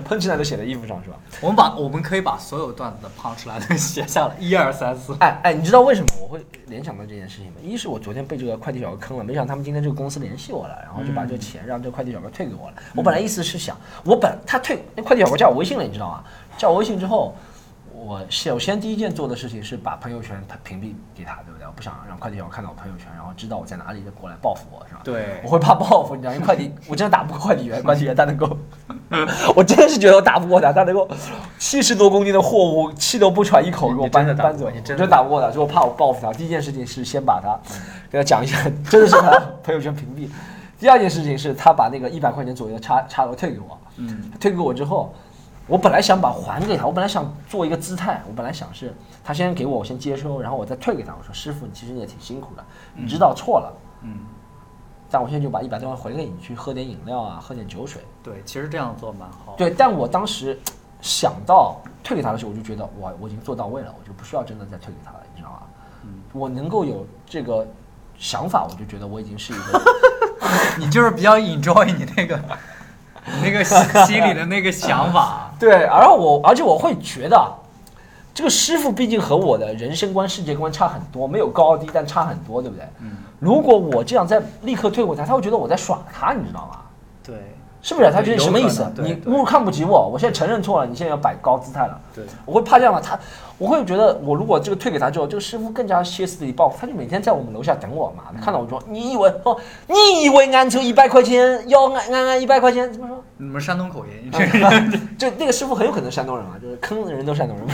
[0.00, 1.16] 喷起来都写在衣服上是吧？
[1.40, 5.14] 我们把我们可以把所有段子的胖出来都写下来， 一二三四。
[5.20, 7.56] 哎哎，你知道为什么我会联想到这件事情吗？
[7.62, 12.74] 一是我昨天被这个快递小哥坑了，没想到他们今天这个公司联系我了，然后就把这个钱让这个快递小哥退给我了。
[12.94, 16.24] 我本来意思是想，我本他退那快递小哥加我微信了，你知道吗？
[16.58, 17.34] 加我微信之后，
[18.02, 21.66] 我我首先第一件做的事情是把朋友圈屏蔽给他，对不对？
[21.66, 25.00] 我不想让快递小哥看到我朋友圈，然后知道我在哪里，就过来报复我，是吧？
[25.04, 28.56] 对我会怕报复，你知道，因为快递我真的打不过快递员，快递员他能够，
[29.54, 31.08] 我真的是觉得我打不过他，他能够
[31.58, 36.32] 七十多公斤的货物气都不喘一口给我搬你真的打不搬走，你真的打不过他，所以我怕我报复他。
[36.32, 37.58] 第一件事情是先把他
[38.10, 38.58] 给他讲一下，
[38.90, 40.28] 真的是他朋友圈屏蔽。
[40.78, 45.14] 第二件事情是他把那个一百块钱左右的差差额退给我，嗯，退给我之后，
[45.66, 48.94] 我本来想把还给他，我本来想做一个姿态，我本来想是
[49.24, 51.14] 他先给我，我先接收，然后我再退给他。
[51.18, 54.18] 我说师傅，你其实你也挺辛苦的，你知道错了，嗯，
[55.10, 58.02] 但我现在就把一百多万回给你，去喝点饮料啊，喝点酒水。
[58.22, 59.54] 对，其实这样做蛮好。
[59.56, 60.58] 对，但我当时
[61.00, 65.62] 想到退给他的时候，我就觉得我，我已经做到位了，我就不需要真的再退给他了，你知道吗？
[66.04, 67.66] 嗯我能够有这个
[68.18, 69.82] 想法，我就觉得我已经是一个
[70.78, 72.42] 你就是比较 enjoy 你那个你
[73.42, 75.50] 那个心心里的那个想法。
[75.60, 77.54] 对，然后我而且我会觉得，
[78.34, 82.84] 这个师傅毕竟和我的人生观、世界观差很多，没有高低，但差很多，对不对？
[83.00, 86.80] 嗯，如果我这样再立刻退回他，他会觉得我在耍他，你知道吗？
[87.24, 87.36] 对
[87.82, 88.10] 是不是？
[88.12, 92.00] 他觉得什么意思你侮辱看不起我，我现在承认错了，你现在要摆高姿态了。
[92.14, 93.00] 对，我会怕这样吗？
[93.02, 93.18] 他，
[93.58, 98.24] 我会觉得我如果这个退给他之后，这个师傅更加歇斯底里报复，他就每天在我们楼下等我嘛。
[98.40, 99.56] 看到我说，你以为哦，
[99.88, 103.22] 你以为俺就一百块钱要俺俺俺一百块钱怎么说？
[103.36, 107.66] 你们山东口音，这 是 就那个师傅很有可能山东人嘛，就是坑的人都山东人，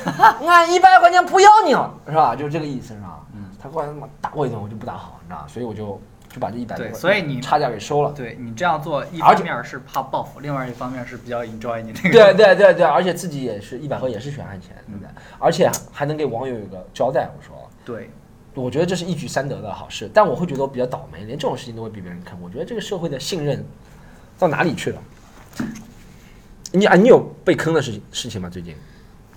[0.48, 2.34] 俺一百块钱不要你了，是吧？
[2.34, 3.18] 就是这个意思，是吧？
[3.34, 5.44] 嗯，他过来他妈打我一顿，我就不打好，你知道？
[5.46, 6.00] 所以我就
[6.30, 8.12] 就把这一百对所以你差价给收了。
[8.12, 12.10] 对你这样做，一方面是怕报复，另外一方面是比较 enjoy 你这个。
[12.10, 15.08] 对对对对，而且自己也是一百盒也是血汗钱，对不对？
[15.38, 17.68] 而且还能给网友有个交代，我说。
[17.84, 18.08] 对
[18.54, 22.40] 我觉得这是一举三得的好事，但我会觉得我比较倒霉，连这种事情都会比别人坑。
[22.40, 23.64] 我觉得这个社会的信任
[24.38, 25.02] 到哪里去了？
[26.72, 28.48] 你啊，你有被坑的事情事情吗？
[28.48, 28.76] 最近？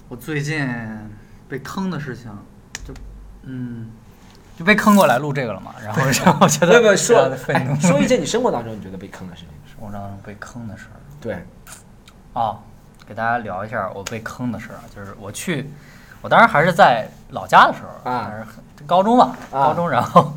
[0.09, 0.67] 我最近
[1.47, 2.29] 被坑的事情，
[2.85, 2.93] 就
[3.43, 3.89] 嗯，
[4.63, 7.35] 就被坑过来录这个了嘛，然后让我觉得说。
[7.81, 9.49] 说一件你生活当中你觉得被坑的事情。
[9.67, 11.45] 生活当中被坑的事儿对，
[12.31, 12.57] 啊，
[13.05, 15.69] 给大家聊一下我被坑的事儿啊，就是我去，
[16.21, 18.45] 我当时还是在老家的时候，啊还是
[18.85, 20.31] 高中吧，啊高中，然后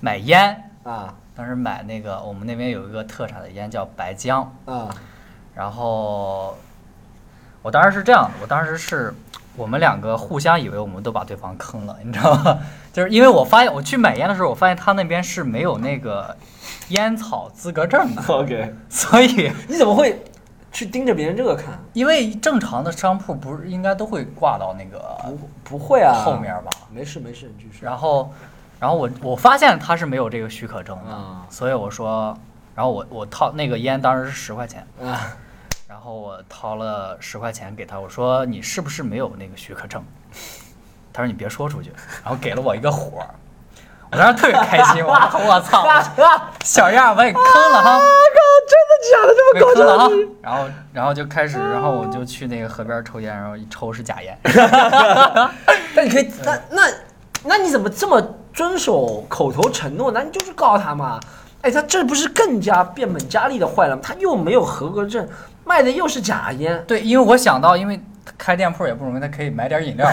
[0.00, 4.88] 买烟，啊当时买那个我们那边有一个特产的烟叫白浆，啊
[5.54, 6.56] 然后
[7.62, 9.14] 我当时是这样的，我当时是
[9.58, 12.58] 我们两个互相以为我们都把对方坑了，你知道吗？
[12.92, 16.36] 就是因为我发现我去买烟的时候，我发现他那边是没有那个
[16.88, 20.22] 烟草资格证的，， OK，所以你怎么会
[20.70, 21.78] 去盯着别人这个看？
[21.92, 26.70] 因为正常的商铺不是应该都会挂到那个不不会啊，后面吧？
[26.92, 27.84] 没事没事，你继续。
[27.84, 28.32] 然后，
[28.78, 32.36] 然后我我发现他是没有这个许可证的，啊所以我说，
[32.74, 35.36] 然后我我套那个烟当时是十块钱，啊，
[35.98, 40.00] 然后我掏了十块钱给他，我说你是不是没有那个许可证？
[41.12, 41.92] 他说你别说出去，
[42.22, 43.34] 然后给了我一个火儿，
[44.12, 45.84] 我当时特别开心，我我操，
[46.62, 48.38] 小样儿把你坑了哈，我靠
[48.68, 49.34] 真的假的？
[49.34, 50.08] 这被坑了哈，
[50.40, 54.38] 然后然后就开始，然后我就去那个河边抽烟，然后一抽是假烟，
[55.96, 56.82] 那你可以，那那
[57.42, 58.22] 那你怎么这么
[58.54, 60.12] 遵守口头承诺？
[60.12, 61.18] 那你就去告他嘛。
[61.60, 64.00] 哎，他这不是更加变本加厉的坏了吗？
[64.00, 65.28] 他又没有合格证，
[65.68, 66.82] 卖的又是假烟。
[66.86, 68.00] 对，因为我想到，因为
[68.38, 70.08] 开店铺也不容易，他可以买点饮料，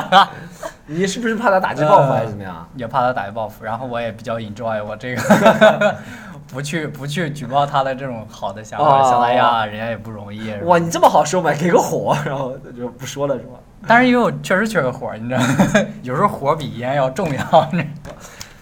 [0.86, 2.66] 你是不是怕他打击报复还是怎么样？
[2.74, 5.96] 也怕他打击报复，然后我也比较 enjoy 我这个
[6.48, 10.52] 不去不去举报他的这种好的想法，哦想哎呀，人家也不容易。
[10.64, 13.58] 哇，你这么好收买，给个火，然后就不说了是吧？
[13.86, 15.40] 但是因为我确实缺个火，你知道，
[16.02, 17.70] 有时候火比烟要重要。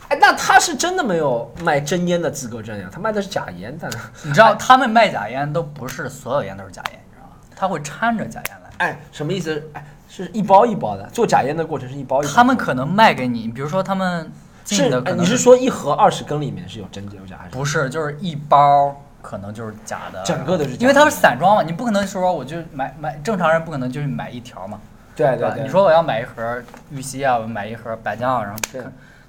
[0.08, 2.88] 哎，那他是真的没有卖真烟的资格证呀？
[2.90, 3.90] 他卖的是假烟，但
[4.22, 7.36] 你知道他们卖假烟都不是所有烟都是假烟，你知道吗？
[7.54, 8.70] 他会掺着假烟来。
[8.86, 9.62] 哎，什么意思？
[9.74, 12.32] 哎，是一包一包的，做假烟的过程是一包一包。
[12.32, 14.30] 他们可能卖给你，比如说他们
[14.64, 17.50] 进的可能哎你是说一盒二十根里面是有真有假还是？
[17.50, 24.82] 不是，就是一包可能就是假的，整个都是假的因为它是散装嘛，你不可能说我就买买，正常人不可能就是买一条嘛，吧？
[25.14, 25.62] 对对对。
[25.64, 28.80] 你说我要买一盒玉溪啊，我买一盒白酱啊，然后对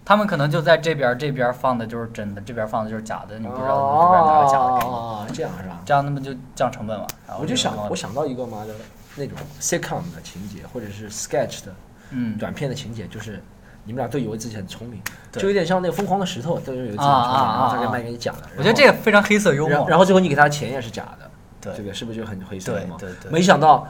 [0.10, 5.80] 他们可能就在这边这边放的就是真的，这边放的就是假的，你不知道他们这边拿个假的哦，这样是吧？
[5.86, 7.06] 这样他们就降成本嘛。
[7.28, 8.74] 然后我就想我想到一个嘛的
[9.16, 11.72] 那种 sitcom 的情节，或者是 sketch 的
[12.10, 13.40] 嗯，短片的情节，就是
[13.84, 15.00] 你们俩都以为自己很聪明，
[15.32, 18.50] 就有点像那个疯狂的石头，都以为自己很啊聪明，啊然后他给啊卖给你假的。
[18.58, 19.88] 我觉得这个非常黑色幽，默。
[19.88, 21.30] 然后最后你给他的钱也是假的，
[21.62, 22.98] 对这个是不是就很黑色幽默？
[22.98, 23.88] 对对对没想到，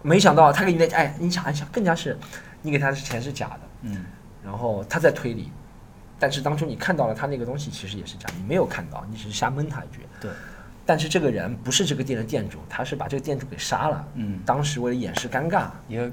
[0.00, 2.18] 没想到他给你的，哎，你想一想，更加是
[2.62, 4.06] 你给他的钱是假的，嗯，
[4.48, 5.52] 然后他在推理，
[6.18, 10.00] 但是当初你看到了他那个东西其实也是这样，你没有看到，你只是瞎蒙他一句。
[10.22, 10.30] 对，
[10.86, 14.02] 但是这个人不是这个店的店主，他是把这个店主给杀了。
[14.14, 16.10] 嗯，当时为了掩饰尴尬，一个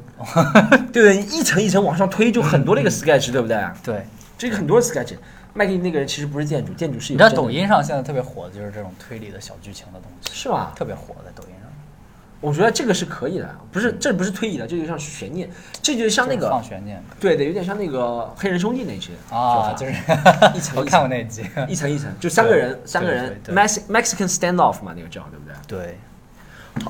[0.92, 1.18] 对不对？
[1.24, 3.66] 一层一层往上推，就很多那个 sketch，对不对？
[3.82, 4.06] 对，
[4.38, 5.16] 这个很多 sketch。
[5.54, 10.74] 麦克那个人其实不是店主，店主是你知道抖音上现在特别火的就是这种推理的小剧情的东西，是吧？
[10.76, 11.55] 特别火在抖音上。
[12.42, 15.50] 我觉得这个是可以的，不是这不是推移的，这就像悬念，
[15.82, 19.94] 这就像那个放个悬念对对，有点像那个黑人兄弟那集啊，就是
[20.54, 25.56] 一层 我一层看过那集，一层一层，就三个人三个人 Mex Mexican standoff 嘛，那个叫对不对？
[25.66, 25.98] 对，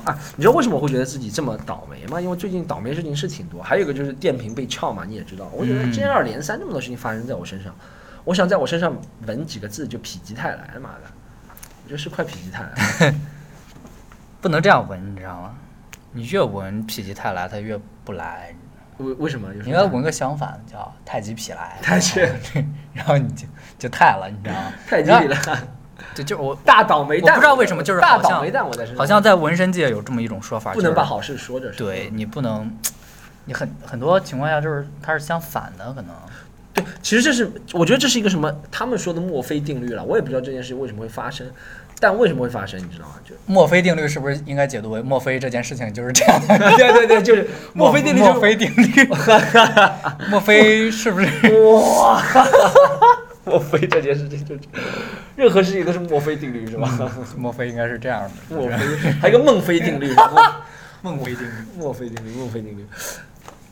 [0.04, 2.20] 啊，你知道为什么我会觉得自己这么倒霉吗？
[2.20, 5.50] 因为最近倒霉事情是挺多，还有一个就是电瓶被撬嘛，你也知道。
[5.54, 7.74] 我觉得嗯接二连三这么多事情发生在我身上，
[8.24, 8.94] 我想在我身上
[9.26, 11.04] 纹几个字，就否极泰来，妈的，
[11.84, 13.14] 我觉得是快否极泰来。
[14.46, 15.52] 不能这样闻，你知道吗？
[16.12, 18.54] 你越闻否极泰来，它越不来。
[18.98, 19.52] 为为什么？
[19.52, 21.76] 你应该闻个相反，叫太极否来。
[21.82, 22.62] 太极然后，
[22.94, 23.44] 然后你就
[23.76, 24.72] 就泰了，你知道吗？
[24.86, 25.36] 太极了，
[26.14, 27.34] 就就我 大倒霉蛋。
[27.34, 28.98] 我不知道为什么就是大倒霉蛋，我在身上。
[28.98, 31.72] 好像在纹身界有这么一种说法，就是不能把好事说着。
[31.72, 32.72] 对你不能，
[33.46, 36.14] 你很很多情况下就是它是相反的，可能。
[36.76, 41.46] 对，其实这是我觉得这是一个什么他们说的墨菲定律了，我也不知道这件事情为什么会发生，
[41.98, 43.14] 但为什么会发生，你知道吗？
[43.24, 46.58] 就墨菲定律是不是应该解读为墨菲这件事情就是这样的？
[46.76, 48.32] 对对对，就 是墨菲定律、就是。
[48.32, 49.08] 墨菲定律，
[50.28, 51.26] 墨菲是不是？
[51.72, 52.22] 哇，
[53.44, 54.60] 墨菲这件事情就是，
[55.36, 57.10] 任何事情都是墨菲定律是吧？
[57.36, 58.56] 墨菲应该是这样的。
[58.56, 58.76] 墨菲
[59.20, 61.52] 还有个孟非定律，墨孟非定律。
[61.78, 62.84] 墨菲定律，墨菲定律。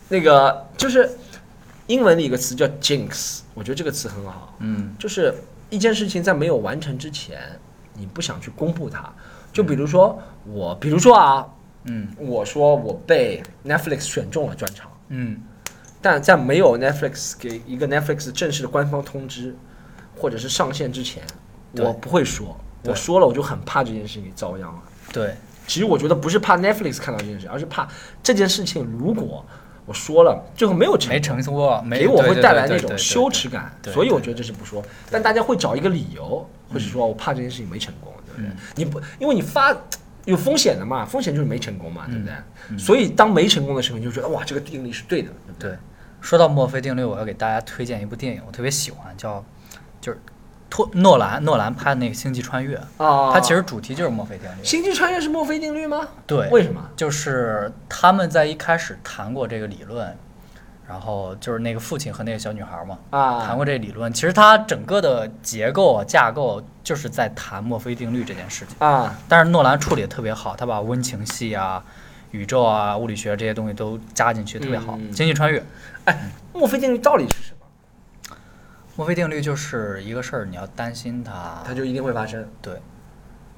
[0.09, 1.11] 那个就是
[1.87, 5.35] 英文的一个词叫 jinx，我觉得这个词很好，嗯就是
[5.71, 7.39] 一件事情在没有完成之前，
[7.95, 9.13] 你不想去公布它。
[9.53, 11.47] 就比如说我，比如说啊，
[11.85, 14.91] 嗯我说我被 Netflix 选中了专场。
[15.09, 15.41] 嗯
[16.01, 19.57] 但在没有 Netflix 给一个 Netflix 正式的官方通知，
[20.17, 21.23] 或者是上线之前，
[21.77, 22.55] 我不会说。
[22.85, 24.83] 我说了，我就很怕这件事情遭殃了。
[25.11, 25.35] 对，
[25.67, 27.89] 其实我觉得不是怕 Netflix 看到这件事，而是怕
[28.23, 29.47] 这件事情如果
[29.87, 33.73] 我说了，最后没有成没，成功，没给我会带来那种羞耻感。
[33.93, 38.57] 所以我觉得这是不说，但大家会找一个理由，或者说我怕这件事情没成功，对不对嗯？
[38.77, 39.77] 你不，因为你发。
[40.27, 42.33] 有风险的嘛，风险就是没成功嘛，对不对？
[42.71, 45.61] 嗯所以当没成功的时候，你就觉得哇，这个定律是对的，对不？
[45.61, 45.79] 对，
[46.23, 49.45] 说到墨菲定律，我要给大家推荐一部电影，我特别喜欢，叫
[50.01, 50.19] 就是
[50.75, 54.65] 托诺兰诺兰拍的那个《星际穿越》，啊，它其实主题就是墨菲定律。
[54.65, 56.09] 星际穿越是墨菲定律吗？
[56.27, 56.85] 对，为什么？
[56.97, 60.13] 就是他们在一开始谈过这个理论，
[60.89, 64.13] 然后就是那个父亲和那个小女孩嘛，啊，谈过这个理论。
[64.13, 68.75] 其实它整个的结构啊架构就是在谈墨菲定律这件事情。
[68.85, 71.81] 啊，但是诺兰处理的特别好，他把温情戏啊、
[72.33, 74.99] 宇宙啊、物理学这些东西都加进去，特别好。
[75.01, 75.65] 嗯星际穿越，
[76.07, 77.54] 哎墨菲定律到底是什么？
[78.97, 82.47] 墨菲定律就是一个事儿，你要担心它，它就一定会发生。
[82.63, 82.75] 对，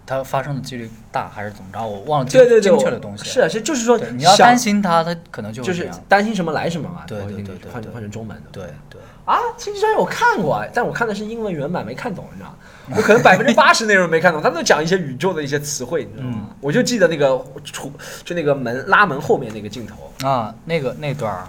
[0.07, 1.87] 它发生的几率大还是怎么着？
[1.87, 3.25] 我忘了精对对对，精确的东西。
[3.25, 5.91] 是啊，是就是说，你要担心它，它可能就就是。
[6.09, 7.05] 担心什么来什么嘛。
[7.07, 8.45] 对对对对对换成中文的。
[8.51, 12.57] 对对，啊，星际穿越我看过，啊，但我看的是英文原版，没看懂，你知道吗？
[12.97, 16.35] 我可能百分之八十内容没看懂，他们都讲一些宇宙的一些词汇，你知道吗？
[16.41, 17.93] 嗯我就记得那个出
[18.25, 21.47] 就那个门拉门后面那个镜头，啊，那个那段儿，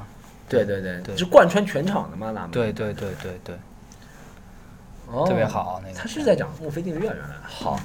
[0.50, 2.52] 对对对，对是贯穿全场的嘛拉门。
[2.52, 3.56] 对对对对对，
[5.12, 7.80] 哦，特别好那个他是在讲墨菲定律啊，原来好。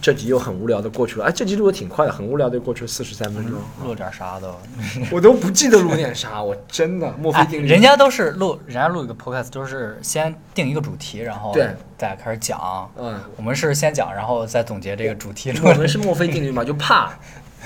[0.00, 4.56] 这集又很无聊的过去了，哎，这集录的挺快的，很无聊的过去了四十三分钟，录点啥都。
[5.12, 7.68] 我都不记得录点啥，我真的 墨菲哎，定律。
[7.68, 12.90] 人家都是录，人家录一个 podcast 都是先定一个主题，然后对再开始讲。
[12.96, 15.52] 嗯，我们是先讲，然后再总结这个主题。
[15.62, 17.12] 我们是墨菲定律嘛， 就怕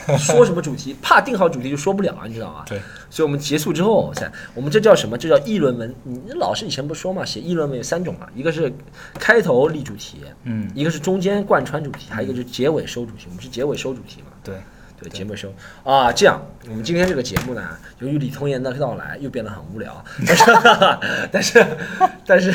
[0.19, 2.65] 说什么主题，怕定好主题就说不了，你知道吗？
[2.67, 2.81] 对，
[3.11, 5.19] 所以我们结束之后再，我们这叫什么？
[5.19, 5.95] 这叫议论文。
[6.05, 8.73] 你老师以前不是说嘛，写议论文有三种嘛，一个是
[9.19, 13.27] 开头立主题，嗯，一个是中间贯穿主题，还有一个就是结尾收主题。
[13.29, 14.29] 我们是结尾收主题嘛。
[14.45, 14.55] 对，
[15.01, 15.53] 对，结尾收
[15.83, 17.63] 啊，这样我们今天这个节目呢，
[17.99, 20.45] 由于李通言的到来，又变得很无聊，但是
[21.33, 21.67] 但是
[22.27, 22.53] 但是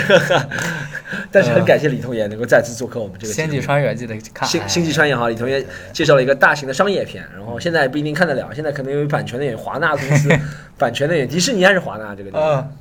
[1.32, 4.48] 但是很感谢李童言能够再次做客我们这个星际穿越记得看。
[4.48, 10.30] 星哎星际穿越哈，李同学介绍了一个大型的商业片，然后现在不一定看得了，现在可能由于版权的原因，华纳公司
[10.78, 12.78] 版权的原因，迪士尼还是华纳这个地方，嗯，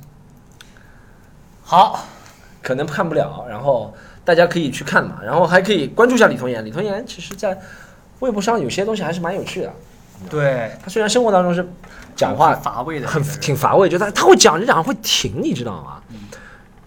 [1.63, 2.07] 好，
[2.61, 7.57] 可能看不了，然后大家可以去看嘛，然后还可以关注一下李童言，李童言其实在
[8.19, 9.73] 微博上有些东西还是蛮有趣的，
[10.29, 11.67] 对，他虽然生活当中是
[12.15, 16.01] 讲话乏味的，很挺乏味，就他他会讲着讲着会停，你知道吗？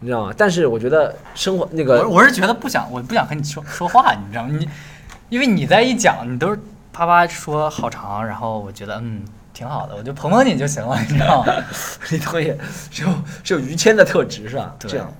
[0.05, 0.34] 你知道吗？
[0.36, 4.50] 但是我觉得生活那个我我是觉得不想，我不想和你说 说话，你知道吗？
[4.52, 4.68] 你
[5.30, 6.61] 因为你在一讲，你都是
[6.92, 9.24] 啪啪说好长，然后我觉得嗯
[9.55, 11.55] 挺好的，我就捧捧你就行了，你知道吗？
[12.11, 12.55] 李童言
[12.90, 13.09] 是有
[13.42, 14.74] 是有于谦的特质是吧？
[14.78, 15.11] 对这样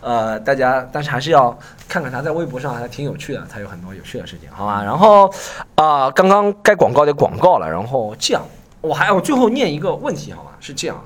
[0.00, 1.54] 呃，大家但是还是要
[1.86, 4.82] 看看他在微博上还挺有趣的，他有很多有趣的事情，好吧？
[4.82, 5.30] 然后
[5.74, 8.42] 啊、刚刚该广告的广告了，然后这样，
[8.80, 10.52] 我还我最后念一个问题，好吧？
[10.60, 10.96] 是这样，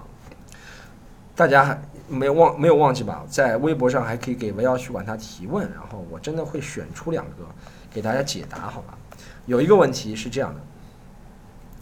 [1.34, 3.24] 大家还没有忘没有忘记吧？
[3.28, 7.46] 在微博上还可以给维奥去管他提问，然后我真的会选出两个
[7.92, 8.96] 给大家解答，好吧？
[9.46, 10.60] 有一个问题是这样的，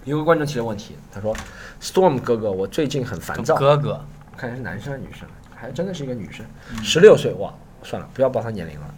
[0.05, 1.35] 有个观众提的问题，他说
[1.81, 4.05] ：“Storm 哥哥，我最近很烦躁。”哥哥，
[4.37, 6.45] 看是男生还是女生，还真的是一个女生，
[6.83, 7.53] 十六岁哇，
[7.83, 8.95] 算了，不要报他年龄了。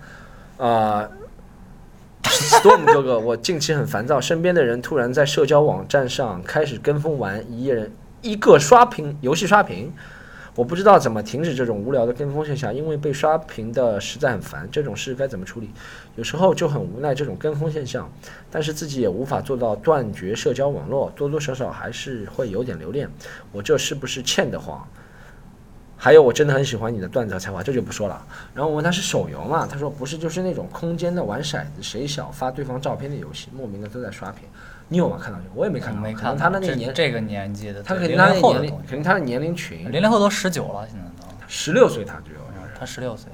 [0.56, 1.10] 呃
[2.22, 9.92] ，Storm 哥哥， 我近期很烦躁，身边的人突然在社交网站上开始跟风玩一人一个刷屏游戏刷屏，
[10.54, 15.68] 我不知道怎么停止这种无聊的跟风现象，因为被刷屏的实在很烦，这种事该怎么处理？
[16.14, 18.08] 有时候就很无奈这种跟风现象，
[18.50, 23.10] 但是自己也无法做到断绝社交网络，多多少少还是会有点留恋。
[23.50, 24.86] 我这是不是欠得慌？
[25.96, 28.24] 还有，我真的很喜欢你的段子和才华，这就不说了。
[28.54, 34.44] 然后我问他是手游嘛，他说不是，就是那种空间的玩骰子，谁小发对方照片的游戏，莫名的都在刷屏。
[34.88, 35.18] 你有吗？
[35.20, 35.50] 看到这个？
[35.54, 42.40] 我也没看到，没看到他的那年，这个年纪的，他肯定他的年龄零后肯定他的年龄群，零零后都十九了，现在都，十六岁他只有。
[42.76, 43.30] 他十六岁。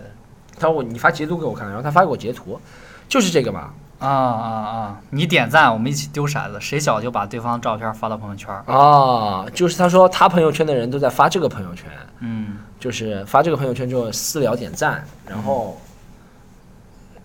[0.59, 2.61] 他说我你发截图给我看，然后他发给我截图，
[3.09, 3.73] 就是这个吧？
[3.99, 5.01] 啊啊啊！
[5.09, 8.55] 你点赞，我们一起丢骰子，谁小就把对方照片发到朋友圈。
[8.67, 11.87] 啊，就是他说他朋友圈的人都在发这个朋友圈，
[12.21, 15.79] 嗯，就是发这个朋友圈之后私聊点赞，然后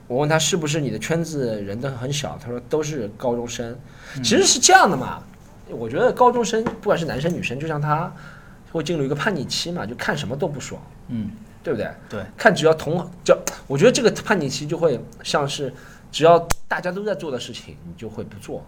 [0.07, 3.75] 我问他是不是你的圈子人都很小，他说都是高中生，
[4.17, 5.23] 其实是这样的嘛。
[5.69, 8.13] 我觉得高中生不管是男生女生，就像他
[8.71, 11.31] 会进入一个叛逆期嘛，就看什么都不爽，嗯，
[11.63, 11.89] 对不对？
[12.07, 13.35] 对，看只要同就
[13.65, 15.73] 我觉得这个叛逆期就会像是
[16.11, 16.37] 只要
[16.67, 18.63] 大家都在做的事情，你就会不做。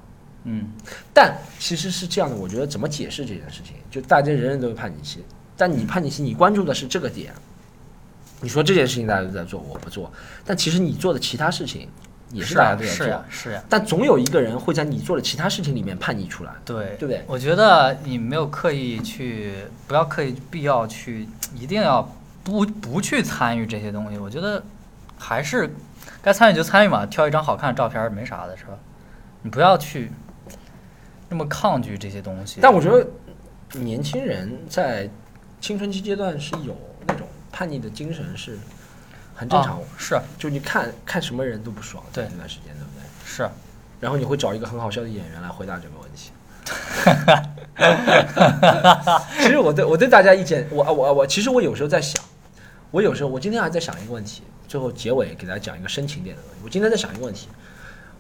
[0.46, 0.72] 嗯，
[1.14, 5.24] 但其实是这样的，我觉得怎么解释这件事情，就大家人人都有叛逆期，
[5.56, 7.32] 但你叛逆期，你关注的是这个点。
[8.42, 10.12] 你说这件事情大家都在做，我不做，
[10.46, 11.88] 但其实你做的其他事情
[12.32, 17.24] 也是大家都在做，是呀，是呀，但总有一个人会在你做的其他事情里面叛逆出来，对，对不对？
[17.26, 19.54] 我觉得你没有刻意去，
[19.88, 22.04] 不要刻意必要去，一定要
[22.44, 24.18] 不不去参与这些东西。
[24.18, 24.62] 我觉得
[25.18, 25.74] 还是
[26.22, 28.72] 该参与就参与嘛，挑一张好看的照片没啥的，是吧？
[29.42, 30.12] 你不要去
[31.30, 32.60] 那么抗拒这些东西。
[32.62, 33.08] 但我觉得
[33.80, 35.10] 年轻人在
[35.60, 36.76] 青春期阶段是有
[37.58, 38.56] 叛逆的精神，是
[39.34, 39.82] 很正常。
[39.82, 43.02] 啊是就你看看什么人都不爽，对那段时间，对不对？
[43.26, 43.50] 是，
[44.00, 46.32] 然后你会找一个很好笑的演员来回答这个问题。
[49.42, 52.24] 其实我对我对大家意见，我我我，其实我有时候在想，
[52.92, 56.60] 我有时候我今天还在想一个问题，最后结尾给大家讲一个深情点的问题。
[56.64, 57.48] 我今天在想一个问题，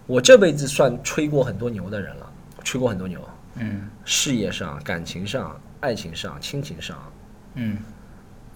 [0.07, 2.27] 我这辈子算吹过很多牛的人了，
[2.63, 3.21] 吹过很多牛，
[3.53, 6.97] 嗯事业上、感情上、爱情上、亲情上，
[7.53, 7.77] 嗯，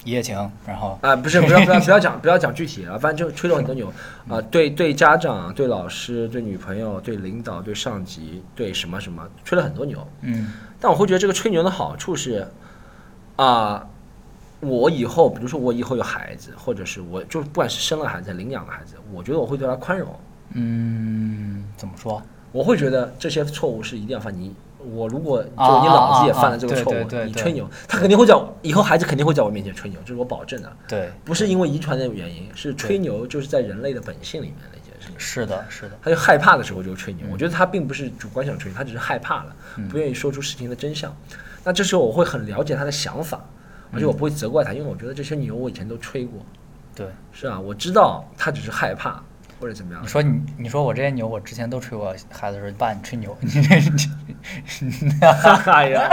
[0.03, 0.35] 一夜情，
[0.65, 3.91] 然后啊、不是，不要不要不要讲不要讲具体啊，反正就吹了很多牛
[4.27, 10.07] 啊、对对家长、对老师、对女朋友、对领导、对上级、对什么什么，吹了很多牛。
[10.21, 12.47] 嗯但我会觉得这个吹牛的好处是，
[13.35, 13.87] 啊、
[14.59, 20.19] 我以后比如说我以后有孩子，或者是我就不管是生了孩子、领养了孩子，我觉得我会对他宽容，
[20.53, 22.21] 嗯，怎么说？
[22.51, 24.35] 我会觉得这些错误是一定要犯。
[24.35, 24.53] 你
[24.93, 30.71] 我如果就啊你老子也犯了这个错误，你吹牛，他肯定会在我以后孩子肯定会在我面前吹牛，这是我保证的。
[30.87, 35.15] 对，不是因为遗传的原因，是吹牛就是在人类的本性里面的一件事情。
[35.19, 41.15] 是的，是的，他就害怕的时候就吹牛，我觉得他并不是主观想吹，他只是害怕了，嗯不愿意说出事情的真相。
[41.63, 43.39] 那这时候我会很了解他的想法，
[43.93, 46.39] 而且我不会责怪他，因为我觉得这些牛我以前都吹过，
[46.95, 47.07] 对。
[47.31, 49.23] 是啊，我知道他只是害怕
[49.61, 50.07] 或者怎么样你。
[50.07, 53.75] 说你，你说我这些牛，我之前都吹过孩子说，爸，你吹牛，你这，
[55.71, 56.09] 哎呀，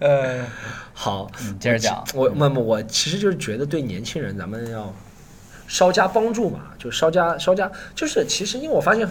[0.00, 0.44] 呃，
[0.92, 4.92] 好，你接着讲，我那么我其实就是觉得对年轻人咱们要
[5.68, 9.08] 稍加帮助嘛，就稍加稍加，就是其实因为我发现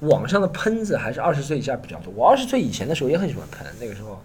[0.00, 2.10] 网上的喷子还是二十岁以下比较多。
[2.16, 4.18] 我二十岁以前的时候也很喜欢喷，那个时候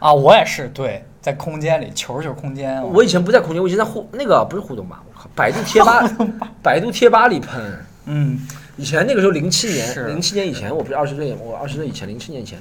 [0.00, 6.02] 啊，我也是，对，在空间里，球就是空间，我以前不在空间，我以前在互那个不是互动吧，我靠，百度贴吧，
[6.60, 7.78] 百度贴吧里喷。
[8.06, 8.38] 嗯，
[8.76, 12.58] 以前那个时候零七年，是零七年以前我不是二十岁，我二十岁以前零七年以前，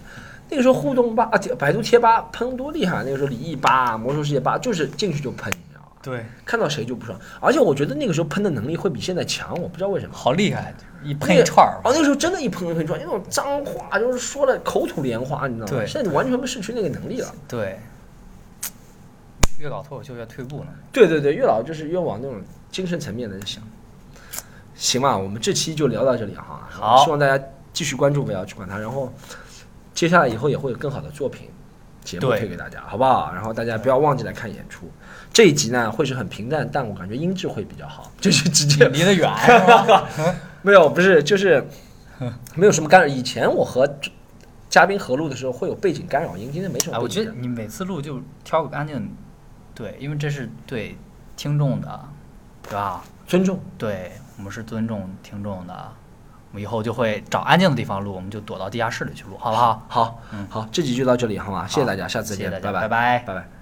[0.49, 5.87] 那个时候互动吧啊，百度贴吧喷多厉害，那个时候李毅吧、魔兽世界吧，就是进去就喷，你知道吗？
[6.01, 10.13] 对，看到谁就不爽，而且我觉得那个时候喷的能力会比现在强，我不知道为什么。
[10.13, 10.73] 好厉害，
[11.03, 15.73] 一喷一串儿哦，，那个时候真的，一喷就喷一串，那种脏话就是说了口吐莲花，你知道吗？
[15.73, 17.33] 对现在完全失去那个能力了。
[17.47, 17.79] 对，
[19.59, 23.63] 越搞脱口秀越退步了，对对对，越老就是越往那种精神层面的想。
[24.79, 26.65] 行吧，我们这期就聊到这里哈。
[26.69, 29.11] 好希望大家继续关注不要去管它，然后
[29.93, 31.49] 接下来以后也会有更好的作品。
[32.01, 33.31] 节目推给大家，好不好？
[33.33, 34.89] 然后大家不要忘记来看演出。
[35.31, 39.29] 这一集呢会是很平淡，但我感觉音质会比较好， 就是直接离得远？
[40.63, 41.63] 没有，不是，就是
[42.55, 43.05] 没有什么干扰。
[43.05, 43.87] 以前我和
[44.69, 47.07] 嘉宾合录的时候会有背景干扰音，今天没什么哎，我。
[47.07, 49.13] 觉得你每次录就挑个干净，
[49.75, 50.97] 对，因为这是对
[51.35, 51.99] 听众的，
[52.63, 53.03] 对吧？
[53.27, 55.73] 尊重，对我们是尊重听众的，
[56.51, 59.85] 我们以后就会找安静的地方录，我们就躲到地下室里去录，好不好？
[59.89, 61.67] 好，嗯好，这集就到这里，好吗？
[61.67, 63.58] 谢谢大家，下次再见，谢谢大家，拜拜拜拜拜。